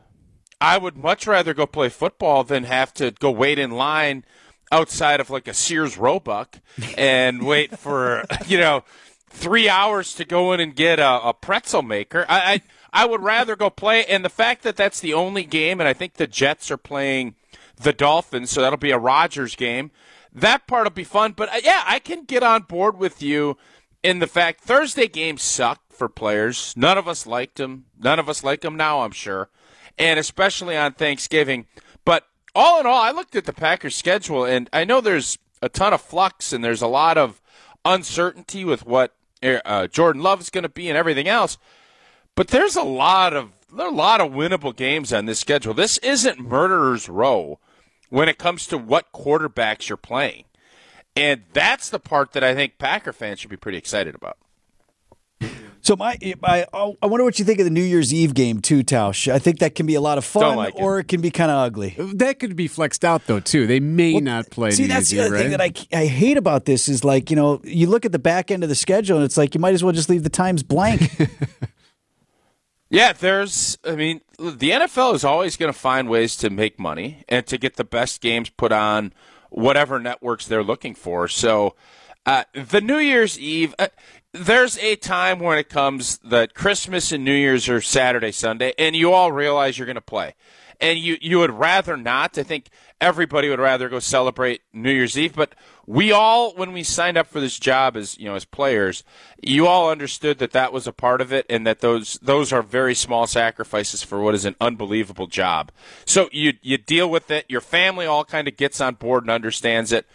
I 0.62 0.78
would 0.78 0.98
much 0.98 1.26
rather 1.26 1.54
go 1.54 1.65
play 1.65 1.89
football 1.89 2.43
than 2.43 2.65
have 2.65 2.93
to 2.95 3.12
go 3.12 3.32
wait 3.32 3.60
in 3.60 3.72
line 3.72 4.26
outside 4.72 5.19
of 5.19 5.30
like 5.30 5.48
a 5.48 5.54
Sears 5.54 5.98
Roebuck 5.98 6.60
and 6.98 7.45
wait 7.45 7.78
for 7.78 8.26
you 8.45 8.58
know 8.58 8.84
three 9.30 9.69
hours 9.69 10.13
to 10.15 10.26
go 10.26 10.52
in 10.54 10.60
and 10.60 10.76
get 10.76 11.00
a, 11.00 11.22
a 11.30 11.34
pretzel 11.34 11.82
maker. 11.82 12.26
I, 12.28 12.54
I 12.54 12.62
I 12.91 13.06
would 13.06 13.21
rather 13.21 13.56
go 13.56 13.69
play, 13.69 14.06
and 14.06 14.23
the 14.25 14.30
fact 14.30 14.63
that 14.63 14.75
that's 14.75 14.99
the 14.99 15.13
only 15.13 15.43
game, 15.43 15.80
and 15.80 15.88
I 15.88 15.93
think 15.93 16.13
the 16.13 16.28
Jets 16.28 16.71
are 16.71 16.78
playing 16.78 17.36
the 17.75 17.93
Dolphins, 17.93 18.49
so 18.49 18.62
that'll 18.62 18.78
be 18.78 18.91
a 18.91 18.97
Rodgers 18.97 19.56
game. 19.56 19.91
That 20.34 20.67
part 20.67 20.86
will 20.86 20.91
be 20.91 21.04
fun, 21.04 21.34
but 21.34 21.49
uh, 21.49 21.60
yeah, 21.63 21.84
I 21.86 21.99
can 21.99 22.23
get 22.23 22.43
on 22.43 22.63
board 22.63 22.97
with 22.97 23.21
you 23.21 23.58
in 24.04 24.19
the 24.19 24.28
fact 24.28 24.62
Thursday 24.62 25.08
games 25.08 25.41
suck. 25.41 25.82
for 25.89 26.08
players. 26.08 26.73
None 26.78 26.97
of 26.97 27.08
us 27.08 27.28
liked 27.28 27.60
him. 27.60 27.86
None 27.99 28.19
of 28.19 28.30
us 28.30 28.43
like 28.43 28.63
him 28.63 28.78
now, 28.78 29.02
I'm 29.02 29.12
sure, 29.12 29.49
and 29.97 30.19
especially 30.19 30.78
on 30.78 30.93
Thanksgiving. 30.93 31.67
But 32.06 32.25
all 32.56 32.80
in 32.80 32.86
all, 32.86 33.02
I 33.02 33.12
looked 33.12 33.36
at 33.36 33.45
the 33.45 33.54
Packers' 33.54 33.95
schedule, 33.95 34.45
and 34.45 34.69
I 34.71 34.86
know 34.86 35.02
there's 35.02 35.38
a 35.62 35.69
ton 35.69 35.93
of 35.93 36.02
flux 36.02 36.54
and 36.54 36.63
there's 36.63 36.82
a 36.82 36.88
lot 36.88 37.17
of 37.17 37.41
uncertainty 37.86 38.63
with 38.65 38.86
what 38.86 39.15
uh, 39.43 39.88
Jordan 39.88 40.21
Love 40.21 40.41
is 40.41 40.49
going 40.49 40.63
to 40.63 40.69
be 40.69 40.89
and 40.89 40.97
everything 40.97 41.28
else. 41.28 41.58
But 42.39 42.47
there's 42.47 42.78
a 42.78 42.84
lot 42.84 43.34
of 43.34 43.52
there 43.75 43.86
are 43.86 43.91
a 43.91 43.93
lot 43.93 44.21
of 44.21 44.32
winnable 44.32 44.73
games 44.73 45.12
on 45.12 45.25
this 45.25 45.41
schedule. 45.41 45.73
This 45.73 45.97
isn't 45.97 46.39
murderer's 46.39 47.10
row 47.10 47.60
when 48.08 48.30
it 48.30 48.38
comes 48.38 48.65
to 48.67 48.78
what 48.78 49.12
quarterbacks 49.12 49.89
you're 49.89 49.97
playing. 49.97 50.45
And 51.17 51.43
that's 51.52 51.89
the 51.89 51.99
part 51.99 52.32
that 52.32 52.41
I 52.41 52.56
think 52.56 52.78
Packer 52.78 53.12
fans 53.12 53.41
should 53.41 53.49
be 53.49 53.58
pretty 53.58 53.78
excited 53.78 54.15
about. 54.15 54.38
So 55.82 55.97
my, 55.97 56.17
I, 56.41 56.65
I 56.73 57.06
wonder 57.08 57.25
what 57.25 57.39
you 57.39 57.43
think 57.43 57.60
of 57.60 57.65
the 57.65 57.71
New 57.71 57.84
Year's 57.84 58.13
Eve 58.13 58.34
game 58.34 58.62
too, 58.62 58.84
Tausch. 58.84 59.30
I 59.30 59.38
think 59.39 59.60
that 59.60 59.75
can 59.75 59.86
be 59.86 59.95
a 59.95 60.02
lot 60.02 60.17
of 60.17 60.23
fun, 60.23 60.56
like 60.56 60.75
or 60.78 60.99
it 60.99 61.10
can 61.10 61.19
be 61.19 61.32
kind 61.32 61.52
of 61.52 61.58
ugly. 61.58 61.97
That 62.13 62.39
could 62.39 62.56
be 62.56 62.69
flexed 62.69 63.04
out 63.04 63.28
though 63.28 63.41
too. 63.41 63.67
They 63.67 63.82
may 63.82 64.13
Well, 64.13 64.21
not 64.23 64.49
play. 64.49 64.71
See, 64.71 64.84
New 64.84 64.88
that's 64.88 65.10
the 65.10 65.19
other 65.19 65.36
Eve, 65.36 65.41
thing 65.41 65.52
right? 65.60 65.78
that 65.89 65.97
I, 65.97 66.04
I 66.04 66.06
hate 66.06 66.38
about 66.38 66.63
this 66.63 66.88
is 66.88 67.04
like 67.04 67.30
you 67.30 67.36
know 67.36 67.60
you 67.65 67.88
look 67.88 68.06
at 68.06 68.13
the 68.13 68.19
back 68.19 68.49
end 68.49 68.63
of 68.63 68.69
the 68.69 68.75
schedule 68.75 69.17
and 69.17 69.25
it's 69.25 69.36
like 69.36 69.54
you 69.56 69.60
might 69.60 69.73
as 69.73 69.84
well 69.84 69.91
just 69.91 70.10
leave 70.10 70.23
the 70.23 70.30
times 70.30 70.63
blank. 70.63 71.02
Yeah, 72.89 73.13
there's. 73.13 73.78
I 73.86 73.95
mean, 73.95 74.21
the 74.38 74.71
NFL 74.71 75.13
is 75.13 75.23
always 75.23 75.58
going 75.58 75.71
to 75.71 75.78
find 75.78 76.10
ways 76.10 76.36
to 76.38 76.49
make 76.49 76.80
money 76.80 77.23
and 77.30 77.45
to 77.47 77.58
get 77.58 77.75
the 77.75 77.84
best 77.84 78.19
games 78.19 78.49
put 78.49 78.71
on 78.71 79.13
whatever 79.49 79.99
networks 79.99 80.47
they're 80.47 80.63
looking 80.63 80.95
for. 80.95 81.28
So, 81.28 81.75
uh, 82.25 82.43
the 82.54 82.82
New 82.82 82.97
Year's 82.97 83.39
Eve, 83.39 83.75
uh, 83.78 83.88
there's 84.34 84.78
a 84.80 84.95
time 84.95 85.39
when 85.39 85.58
it 85.58 85.69
comes 85.69 86.17
that 86.19 86.54
Christmas 86.54 87.12
and 87.12 87.23
New 87.23 87.34
Year's 87.34 87.69
are 87.69 87.82
Saturday, 87.82 88.32
Sunday, 88.32 88.73
and 88.78 88.95
you 88.95 89.13
all 89.13 89.32
realize 89.32 89.78
you're 89.78 89.86
going 89.86 89.95
to 89.95 90.02
play. 90.02 90.36
And 90.82 90.97
you, 90.97 91.17
you 91.19 91.39
would 91.39 91.52
rather 91.52 91.97
not. 91.97 92.38
I 92.38 92.43
think 92.43 92.69
everybody 93.02 93.49
would 93.49 93.60
rather 93.60 93.89
go 93.89 93.99
celebrate 93.99 94.62
New 94.71 94.91
Year's 94.91 95.17
Eve, 95.17 95.36
but 95.36 95.54
we 95.89 96.12
all, 96.12 96.54
when 96.54 96.71
we 96.71 96.84
signed 96.84 97.17
up 97.17 97.25
for 97.25 97.39
this 97.39 97.58
job 97.58 97.97
as 97.97 98.15
you 98.19 98.25
know 98.25 98.36
as 98.36 98.45
players, 98.45 99.04
you 99.41 99.65
all 99.65 99.89
understood 99.89 100.38
that 100.38 100.52
that 100.52 100.71
was 100.71 100.86
a 100.86 100.93
part 100.93 101.19
of 101.19 101.34
it, 101.34 101.47
and 101.49 101.65
that 101.65 101.80
those 101.80 102.19
those 102.21 102.54
are 102.54 102.62
very 102.62 102.93
small 102.93 103.25
sacrifices 103.25 104.04
for 104.04 104.21
what 104.21 104.36
is 104.36 104.45
an 104.45 104.56
unbelievable 104.62 105.25
job. 105.25 105.71
So 106.06 106.30
you 106.32 106.54
you 106.62 106.78
deal 106.78 107.10
with 107.10 107.32
it. 107.32 107.47
Your 107.49 107.60
family 107.60 108.06
all 108.06 108.23
kind 108.23 108.47
of 108.47 108.56
gets 108.56 108.80
on 108.80 108.95
board 108.95 109.23
and 109.23 109.32
understands 109.32 109.91
it, 109.91 110.06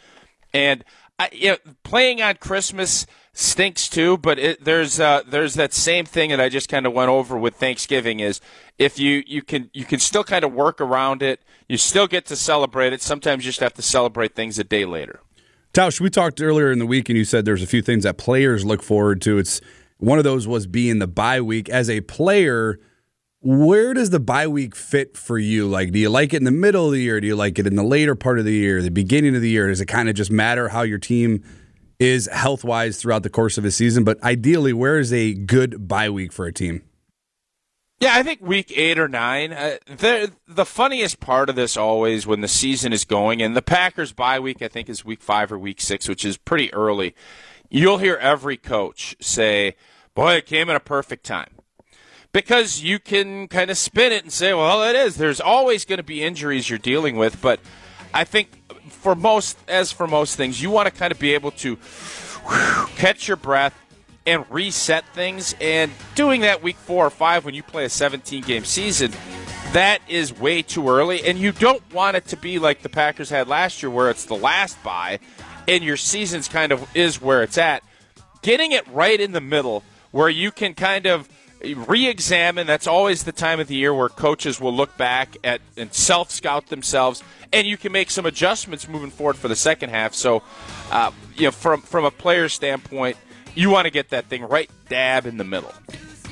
and 0.52 0.84
I, 1.18 1.28
you 1.32 1.48
know, 1.48 1.56
playing 1.82 2.22
on 2.22 2.36
Christmas 2.36 3.04
stinks 3.32 3.88
too. 3.88 4.16
But 4.16 4.38
it, 4.38 4.64
there's 4.64 5.00
uh, 5.00 5.22
there's 5.26 5.54
that 5.54 5.72
same 5.72 6.04
thing 6.04 6.30
that 6.30 6.40
I 6.40 6.50
just 6.50 6.68
kind 6.68 6.86
of 6.86 6.92
went 6.92 7.08
over 7.08 7.36
with 7.36 7.56
Thanksgiving 7.56 8.20
is 8.20 8.40
if 8.78 8.96
you 9.00 9.24
you 9.26 9.42
can 9.42 9.70
you 9.72 9.84
can 9.84 9.98
still 9.98 10.22
kind 10.22 10.44
of 10.44 10.52
work 10.52 10.80
around 10.80 11.20
it. 11.20 11.40
You 11.68 11.78
still 11.78 12.06
get 12.06 12.26
to 12.26 12.36
celebrate 12.36 12.92
it. 12.92 13.02
Sometimes 13.02 13.44
you 13.44 13.48
just 13.48 13.58
have 13.58 13.74
to 13.74 13.82
celebrate 13.82 14.36
things 14.36 14.56
a 14.60 14.64
day 14.64 14.84
later. 14.84 15.18
Tausch, 15.74 16.00
we 16.00 16.08
talked 16.08 16.40
earlier 16.40 16.70
in 16.70 16.78
the 16.78 16.86
week, 16.86 17.08
and 17.08 17.18
you 17.18 17.24
said 17.24 17.44
there's 17.44 17.60
a 17.60 17.66
few 17.66 17.82
things 17.82 18.04
that 18.04 18.16
players 18.16 18.64
look 18.64 18.80
forward 18.80 19.20
to. 19.22 19.38
It's 19.38 19.60
one 19.98 20.18
of 20.18 20.24
those 20.24 20.46
was 20.46 20.68
being 20.68 21.00
the 21.00 21.08
bye 21.08 21.40
week. 21.40 21.68
As 21.68 21.90
a 21.90 22.00
player, 22.02 22.78
where 23.40 23.92
does 23.92 24.10
the 24.10 24.20
bye 24.20 24.46
week 24.46 24.76
fit 24.76 25.16
for 25.16 25.36
you? 25.36 25.66
Like, 25.66 25.90
do 25.90 25.98
you 25.98 26.10
like 26.10 26.32
it 26.32 26.36
in 26.36 26.44
the 26.44 26.52
middle 26.52 26.86
of 26.86 26.92
the 26.92 27.00
year? 27.00 27.20
Do 27.20 27.26
you 27.26 27.34
like 27.34 27.58
it 27.58 27.66
in 27.66 27.74
the 27.74 27.82
later 27.82 28.14
part 28.14 28.38
of 28.38 28.44
the 28.44 28.52
year, 28.52 28.82
the 28.82 28.90
beginning 28.92 29.34
of 29.34 29.42
the 29.42 29.50
year? 29.50 29.66
Does 29.66 29.80
it 29.80 29.86
kind 29.86 30.08
of 30.08 30.14
just 30.14 30.30
matter 30.30 30.68
how 30.68 30.82
your 30.82 30.98
team 30.98 31.42
is 31.98 32.28
health 32.32 32.62
wise 32.62 32.98
throughout 32.98 33.24
the 33.24 33.30
course 33.30 33.58
of 33.58 33.64
a 33.64 33.72
season? 33.72 34.04
But 34.04 34.22
ideally, 34.22 34.72
where 34.72 35.00
is 35.00 35.12
a 35.12 35.34
good 35.34 35.88
bye 35.88 36.08
week 36.08 36.32
for 36.32 36.46
a 36.46 36.52
team? 36.52 36.84
Yeah, 38.00 38.12
I 38.14 38.22
think 38.22 38.40
week 38.42 38.72
eight 38.76 38.98
or 38.98 39.08
nine. 39.08 39.52
Uh, 39.52 39.76
the 39.86 40.32
the 40.46 40.64
funniest 40.66 41.20
part 41.20 41.48
of 41.48 41.56
this 41.56 41.76
always 41.76 42.26
when 42.26 42.40
the 42.40 42.48
season 42.48 42.92
is 42.92 43.04
going, 43.04 43.40
and 43.40 43.56
the 43.56 43.62
Packers 43.62 44.12
bye 44.12 44.40
week 44.40 44.60
I 44.62 44.68
think 44.68 44.88
is 44.88 45.04
week 45.04 45.22
five 45.22 45.52
or 45.52 45.58
week 45.58 45.80
six, 45.80 46.08
which 46.08 46.24
is 46.24 46.36
pretty 46.36 46.72
early. 46.74 47.14
You'll 47.70 47.98
hear 47.98 48.16
every 48.16 48.56
coach 48.56 49.16
say, 49.20 49.76
"Boy, 50.14 50.34
it 50.34 50.46
came 50.46 50.68
at 50.68 50.76
a 50.76 50.80
perfect 50.80 51.24
time." 51.24 51.50
Because 52.32 52.82
you 52.82 52.98
can 52.98 53.46
kind 53.46 53.70
of 53.70 53.78
spin 53.78 54.10
it 54.10 54.24
and 54.24 54.32
say, 54.32 54.52
well, 54.52 54.82
it 54.82 54.96
is. 54.96 55.14
There's 55.14 55.40
always 55.40 55.84
going 55.84 55.98
to 55.98 56.02
be 56.02 56.20
injuries 56.20 56.68
you're 56.68 56.80
dealing 56.80 57.14
with, 57.14 57.40
but 57.40 57.60
I 58.12 58.24
think 58.24 58.48
for 58.88 59.14
most, 59.14 59.56
as 59.68 59.92
for 59.92 60.08
most 60.08 60.34
things, 60.34 60.60
you 60.60 60.68
want 60.68 60.86
to 60.86 60.90
kind 60.90 61.12
of 61.12 61.20
be 61.20 61.32
able 61.34 61.52
to 61.52 61.78
catch 62.96 63.28
your 63.28 63.36
breath 63.36 63.74
and 64.26 64.44
reset 64.50 65.06
things. 65.14 65.54
And 65.60 65.92
doing 66.14 66.42
that 66.42 66.62
week 66.62 66.76
four 66.76 67.06
or 67.06 67.10
five 67.10 67.44
when 67.44 67.54
you 67.54 67.62
play 67.62 67.84
a 67.84 67.90
17 67.90 68.42
game 68.42 68.64
season, 68.64 69.12
that 69.72 70.00
is 70.08 70.38
way 70.38 70.62
too 70.62 70.88
early. 70.88 71.24
And 71.24 71.38
you 71.38 71.52
don't 71.52 71.82
want 71.92 72.16
it 72.16 72.26
to 72.28 72.36
be 72.36 72.58
like 72.58 72.82
the 72.82 72.88
Packers 72.88 73.30
had 73.30 73.48
last 73.48 73.82
year, 73.82 73.90
where 73.90 74.10
it's 74.10 74.24
the 74.24 74.36
last 74.36 74.82
bye 74.82 75.18
and 75.66 75.82
your 75.82 75.96
season's 75.96 76.48
kind 76.48 76.72
of 76.72 76.86
is 76.94 77.20
where 77.20 77.42
it's 77.42 77.58
at. 77.58 77.82
Getting 78.42 78.72
it 78.72 78.86
right 78.88 79.20
in 79.20 79.32
the 79.32 79.40
middle 79.40 79.82
where 80.10 80.28
you 80.28 80.50
can 80.50 80.74
kind 80.74 81.06
of 81.06 81.28
re-examine 81.88 82.66
that's 82.66 82.86
always 82.86 83.24
the 83.24 83.32
time 83.32 83.58
of 83.58 83.68
the 83.68 83.74
year 83.74 83.94
where 83.94 84.10
coaches 84.10 84.60
will 84.60 84.74
look 84.74 84.94
back 84.98 85.36
at 85.42 85.62
and 85.78 85.94
self-scout 85.94 86.66
themselves 86.66 87.22
and 87.54 87.66
you 87.66 87.78
can 87.78 87.90
make 87.90 88.10
some 88.10 88.26
adjustments 88.26 88.86
moving 88.86 89.10
forward 89.10 89.34
for 89.34 89.48
the 89.48 89.56
second 89.56 89.88
half 89.88 90.12
so 90.12 90.42
uh, 90.90 91.10
you 91.36 91.44
know 91.44 91.50
from 91.50 91.80
from 91.80 92.04
a 92.04 92.10
player 92.10 92.50
standpoint 92.50 93.16
you 93.54 93.70
want 93.70 93.84
to 93.86 93.90
get 93.90 94.10
that 94.10 94.26
thing 94.26 94.42
right 94.42 94.70
dab 94.88 95.26
in 95.26 95.36
the 95.36 95.44
middle 95.44 95.72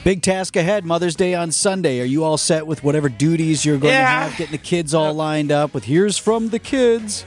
Big 0.04 0.20
task 0.20 0.56
ahead. 0.56 0.84
Mother's 0.84 1.14
Day 1.14 1.32
on 1.36 1.52
Sunday. 1.52 2.00
Are 2.00 2.04
you 2.04 2.24
all 2.24 2.36
set 2.36 2.66
with 2.66 2.82
whatever 2.82 3.08
duties 3.08 3.64
you're 3.64 3.78
going 3.78 3.94
Yeah. 3.94 4.00
to 4.24 4.30
have? 4.30 4.36
Getting 4.36 4.50
the 4.50 4.58
kids 4.58 4.94
all 4.94 5.14
lined 5.14 5.52
up 5.52 5.72
with 5.72 5.84
"Here's 5.84 6.18
from 6.18 6.48
the 6.48 6.58
kids." 6.58 7.24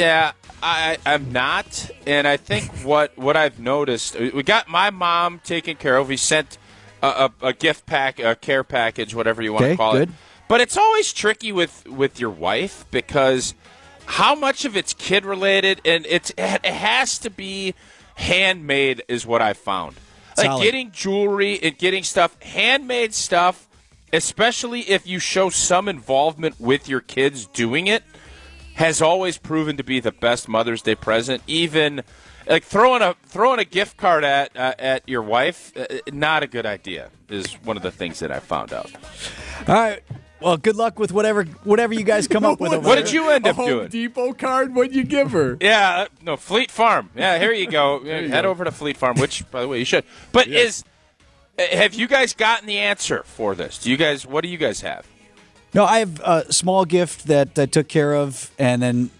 Yeah, 0.00 0.32
I, 0.62 0.98
I'm 1.06 1.32
not, 1.32 1.90
and 2.06 2.26
I 2.26 2.36
think 2.38 2.64
what 2.84 3.16
what 3.16 3.36
I've 3.36 3.60
noticed, 3.60 4.16
uh, 4.16 4.30
we 4.34 4.42
got 4.42 4.66
my 4.68 4.90
mom 4.90 5.40
taken 5.44 5.76
care 5.76 5.96
of. 5.96 6.08
We 6.08 6.16
sent 6.16 6.58
a, 7.02 7.30
a, 7.42 7.46
a 7.48 7.52
gift 7.52 7.86
pack, 7.86 8.18
a 8.18 8.34
care 8.34 8.64
package, 8.64 9.14
whatever 9.14 9.40
you 9.40 9.52
want 9.52 9.64
Okay, 9.64 9.72
to 9.74 9.76
call 9.76 9.92
good. 9.92 10.08
it. 10.08 10.14
But 10.48 10.60
it's 10.60 10.76
always 10.76 11.12
tricky 11.12 11.52
with 11.52 11.86
with 11.86 12.18
your 12.18 12.30
wife 12.30 12.84
because 12.90 13.54
how 14.06 14.34
much 14.34 14.64
of 14.64 14.76
it's 14.76 14.92
kid 14.94 15.24
related, 15.24 15.80
and 15.84 16.04
it's 16.06 16.30
it 16.36 16.64
has 16.64 17.18
to 17.20 17.30
be 17.30 17.74
handmade, 18.18 19.02
is 19.08 19.24
what 19.24 19.40
I 19.40 19.52
found. 19.52 19.96
Like 20.36 20.62
getting 20.62 20.92
jewelry 20.92 21.58
and 21.60 21.76
getting 21.76 22.04
stuff, 22.04 22.40
handmade 22.40 23.12
stuff, 23.12 23.66
especially 24.12 24.82
if 24.82 25.06
you 25.06 25.18
show 25.18 25.50
some 25.50 25.88
involvement 25.88 26.60
with 26.60 26.88
your 26.88 27.00
kids 27.00 27.46
doing 27.46 27.88
it 27.88 28.04
has 28.78 29.02
always 29.02 29.38
proven 29.38 29.76
to 29.76 29.82
be 29.82 29.98
the 29.98 30.12
best 30.12 30.48
Mother's 30.48 30.82
Day 30.82 30.94
present. 30.94 31.42
Even 31.48 32.02
like 32.46 32.62
throwing 32.62 33.02
a 33.02 33.16
throwing 33.26 33.58
a 33.58 33.64
gift 33.64 33.96
card 33.96 34.22
at 34.22 34.56
uh, 34.56 34.74
at 34.78 35.08
your 35.08 35.22
wife, 35.22 35.76
uh, 35.76 35.86
not 36.12 36.44
a 36.44 36.46
good 36.46 36.64
idea. 36.64 37.10
Is 37.28 37.54
one 37.64 37.76
of 37.76 37.82
the 37.82 37.90
things 37.90 38.20
that 38.20 38.30
I 38.30 38.38
found 38.38 38.72
out. 38.72 38.90
All 39.66 39.74
right. 39.74 40.02
Well, 40.40 40.56
good 40.56 40.76
luck 40.76 40.98
with 40.98 41.10
whatever 41.12 41.44
whatever 41.64 41.94
you 41.94 42.04
guys 42.04 42.28
come 42.28 42.44
up 42.44 42.60
with. 42.60 42.72
over 42.72 42.86
What 42.86 42.94
there. 42.94 43.04
did 43.04 43.12
you 43.12 43.28
end 43.30 43.46
a 43.46 43.50
up 43.50 43.56
Home 43.56 43.68
doing? 43.68 43.88
Depot 43.88 44.32
card? 44.34 44.74
What'd 44.74 44.94
you 44.94 45.04
give 45.04 45.32
her? 45.32 45.56
Yeah, 45.60 46.02
uh, 46.02 46.06
no 46.22 46.36
Fleet 46.36 46.70
Farm. 46.70 47.10
Yeah, 47.16 47.38
here 47.38 47.52
you 47.52 47.68
go. 47.68 48.04
Head 48.04 48.44
over 48.46 48.64
to 48.64 48.70
Fleet 48.70 48.96
Farm, 48.96 49.18
which 49.18 49.48
by 49.50 49.60
the 49.62 49.68
way 49.68 49.78
you 49.80 49.84
should. 49.84 50.04
But 50.32 50.46
is 50.46 50.84
uh, 51.58 51.62
have 51.76 51.94
you 51.94 52.06
guys 52.06 52.34
gotten 52.34 52.66
the 52.66 52.78
answer 52.78 53.22
for 53.24 53.54
this? 53.54 53.78
Do 53.78 53.90
you 53.90 53.96
guys? 53.96 54.24
What 54.26 54.42
do 54.42 54.48
you 54.48 54.58
guys 54.58 54.80
have? 54.82 55.06
No, 55.74 55.84
I 55.84 55.98
have 55.98 56.20
a 56.20 56.52
small 56.52 56.84
gift 56.84 57.26
that 57.26 57.58
I 57.58 57.66
took 57.66 57.88
care 57.88 58.14
of, 58.14 58.50
and 58.58 58.80
then 58.80 59.10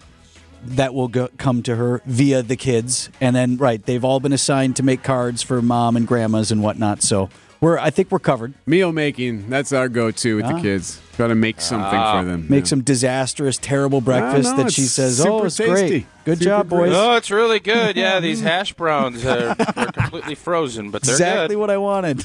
that 0.63 0.93
will 0.93 1.07
go, 1.07 1.29
come 1.37 1.61
to 1.63 1.75
her 1.75 2.01
via 2.05 2.41
the 2.41 2.55
kids. 2.55 3.09
And 3.21 3.35
then, 3.35 3.57
right, 3.57 3.85
they've 3.85 4.03
all 4.03 4.19
been 4.19 4.33
assigned 4.33 4.75
to 4.77 4.83
make 4.83 5.03
cards 5.03 5.41
for 5.43 5.61
mom 5.61 5.95
and 5.95 6.07
grandmas 6.07 6.51
and 6.51 6.63
whatnot. 6.63 7.01
So 7.03 7.29
we're, 7.61 7.77
I 7.77 7.89
think 7.89 8.11
we're 8.11 8.19
covered. 8.19 8.53
Meal 8.65 8.91
making. 8.91 9.49
That's 9.49 9.71
our 9.73 9.89
go-to 9.89 10.37
with 10.37 10.45
Ah. 10.45 10.53
the 10.53 10.61
kids. 10.61 10.99
Got 11.17 11.27
to 11.27 11.35
make 11.35 11.59
something 11.59 11.89
for 11.91 12.23
them. 12.23 12.45
Make 12.49 12.63
Yeah. 12.63 12.67
some 12.69 12.81
disastrous, 12.81 13.57
terrible 13.57 13.99
breakfast 14.01 14.55
no, 14.55 14.63
that 14.63 14.71
she 14.71 14.83
says, 14.83 15.19
"Oh, 15.25 15.43
it's 15.43 15.57
tasty. 15.57 15.71
great, 15.71 16.05
good 16.23 16.37
Super 16.37 16.45
job, 16.49 16.69
boys." 16.69 16.93
Oh, 16.95 17.15
it's 17.15 17.29
really 17.29 17.59
good. 17.59 17.97
Yeah, 17.97 18.19
these 18.21 18.41
hash 18.41 18.71
browns 18.73 19.25
are 19.25 19.53
they're 19.55 19.85
completely 19.91 20.35
frozen, 20.35 20.91
but 20.91 21.01
they're 21.01 21.15
exactly 21.15 21.55
good. 21.55 21.59
what 21.59 21.69
I 21.69 21.77
wanted. 21.77 22.23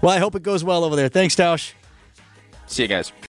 Well, 0.00 0.12
I 0.12 0.18
hope 0.18 0.34
it 0.36 0.42
goes 0.44 0.62
well 0.62 0.84
over 0.84 0.94
there. 0.94 1.08
Thanks, 1.08 1.34
Tausch. 1.34 1.72
See 2.66 2.82
you 2.82 2.88
guys. 2.88 3.12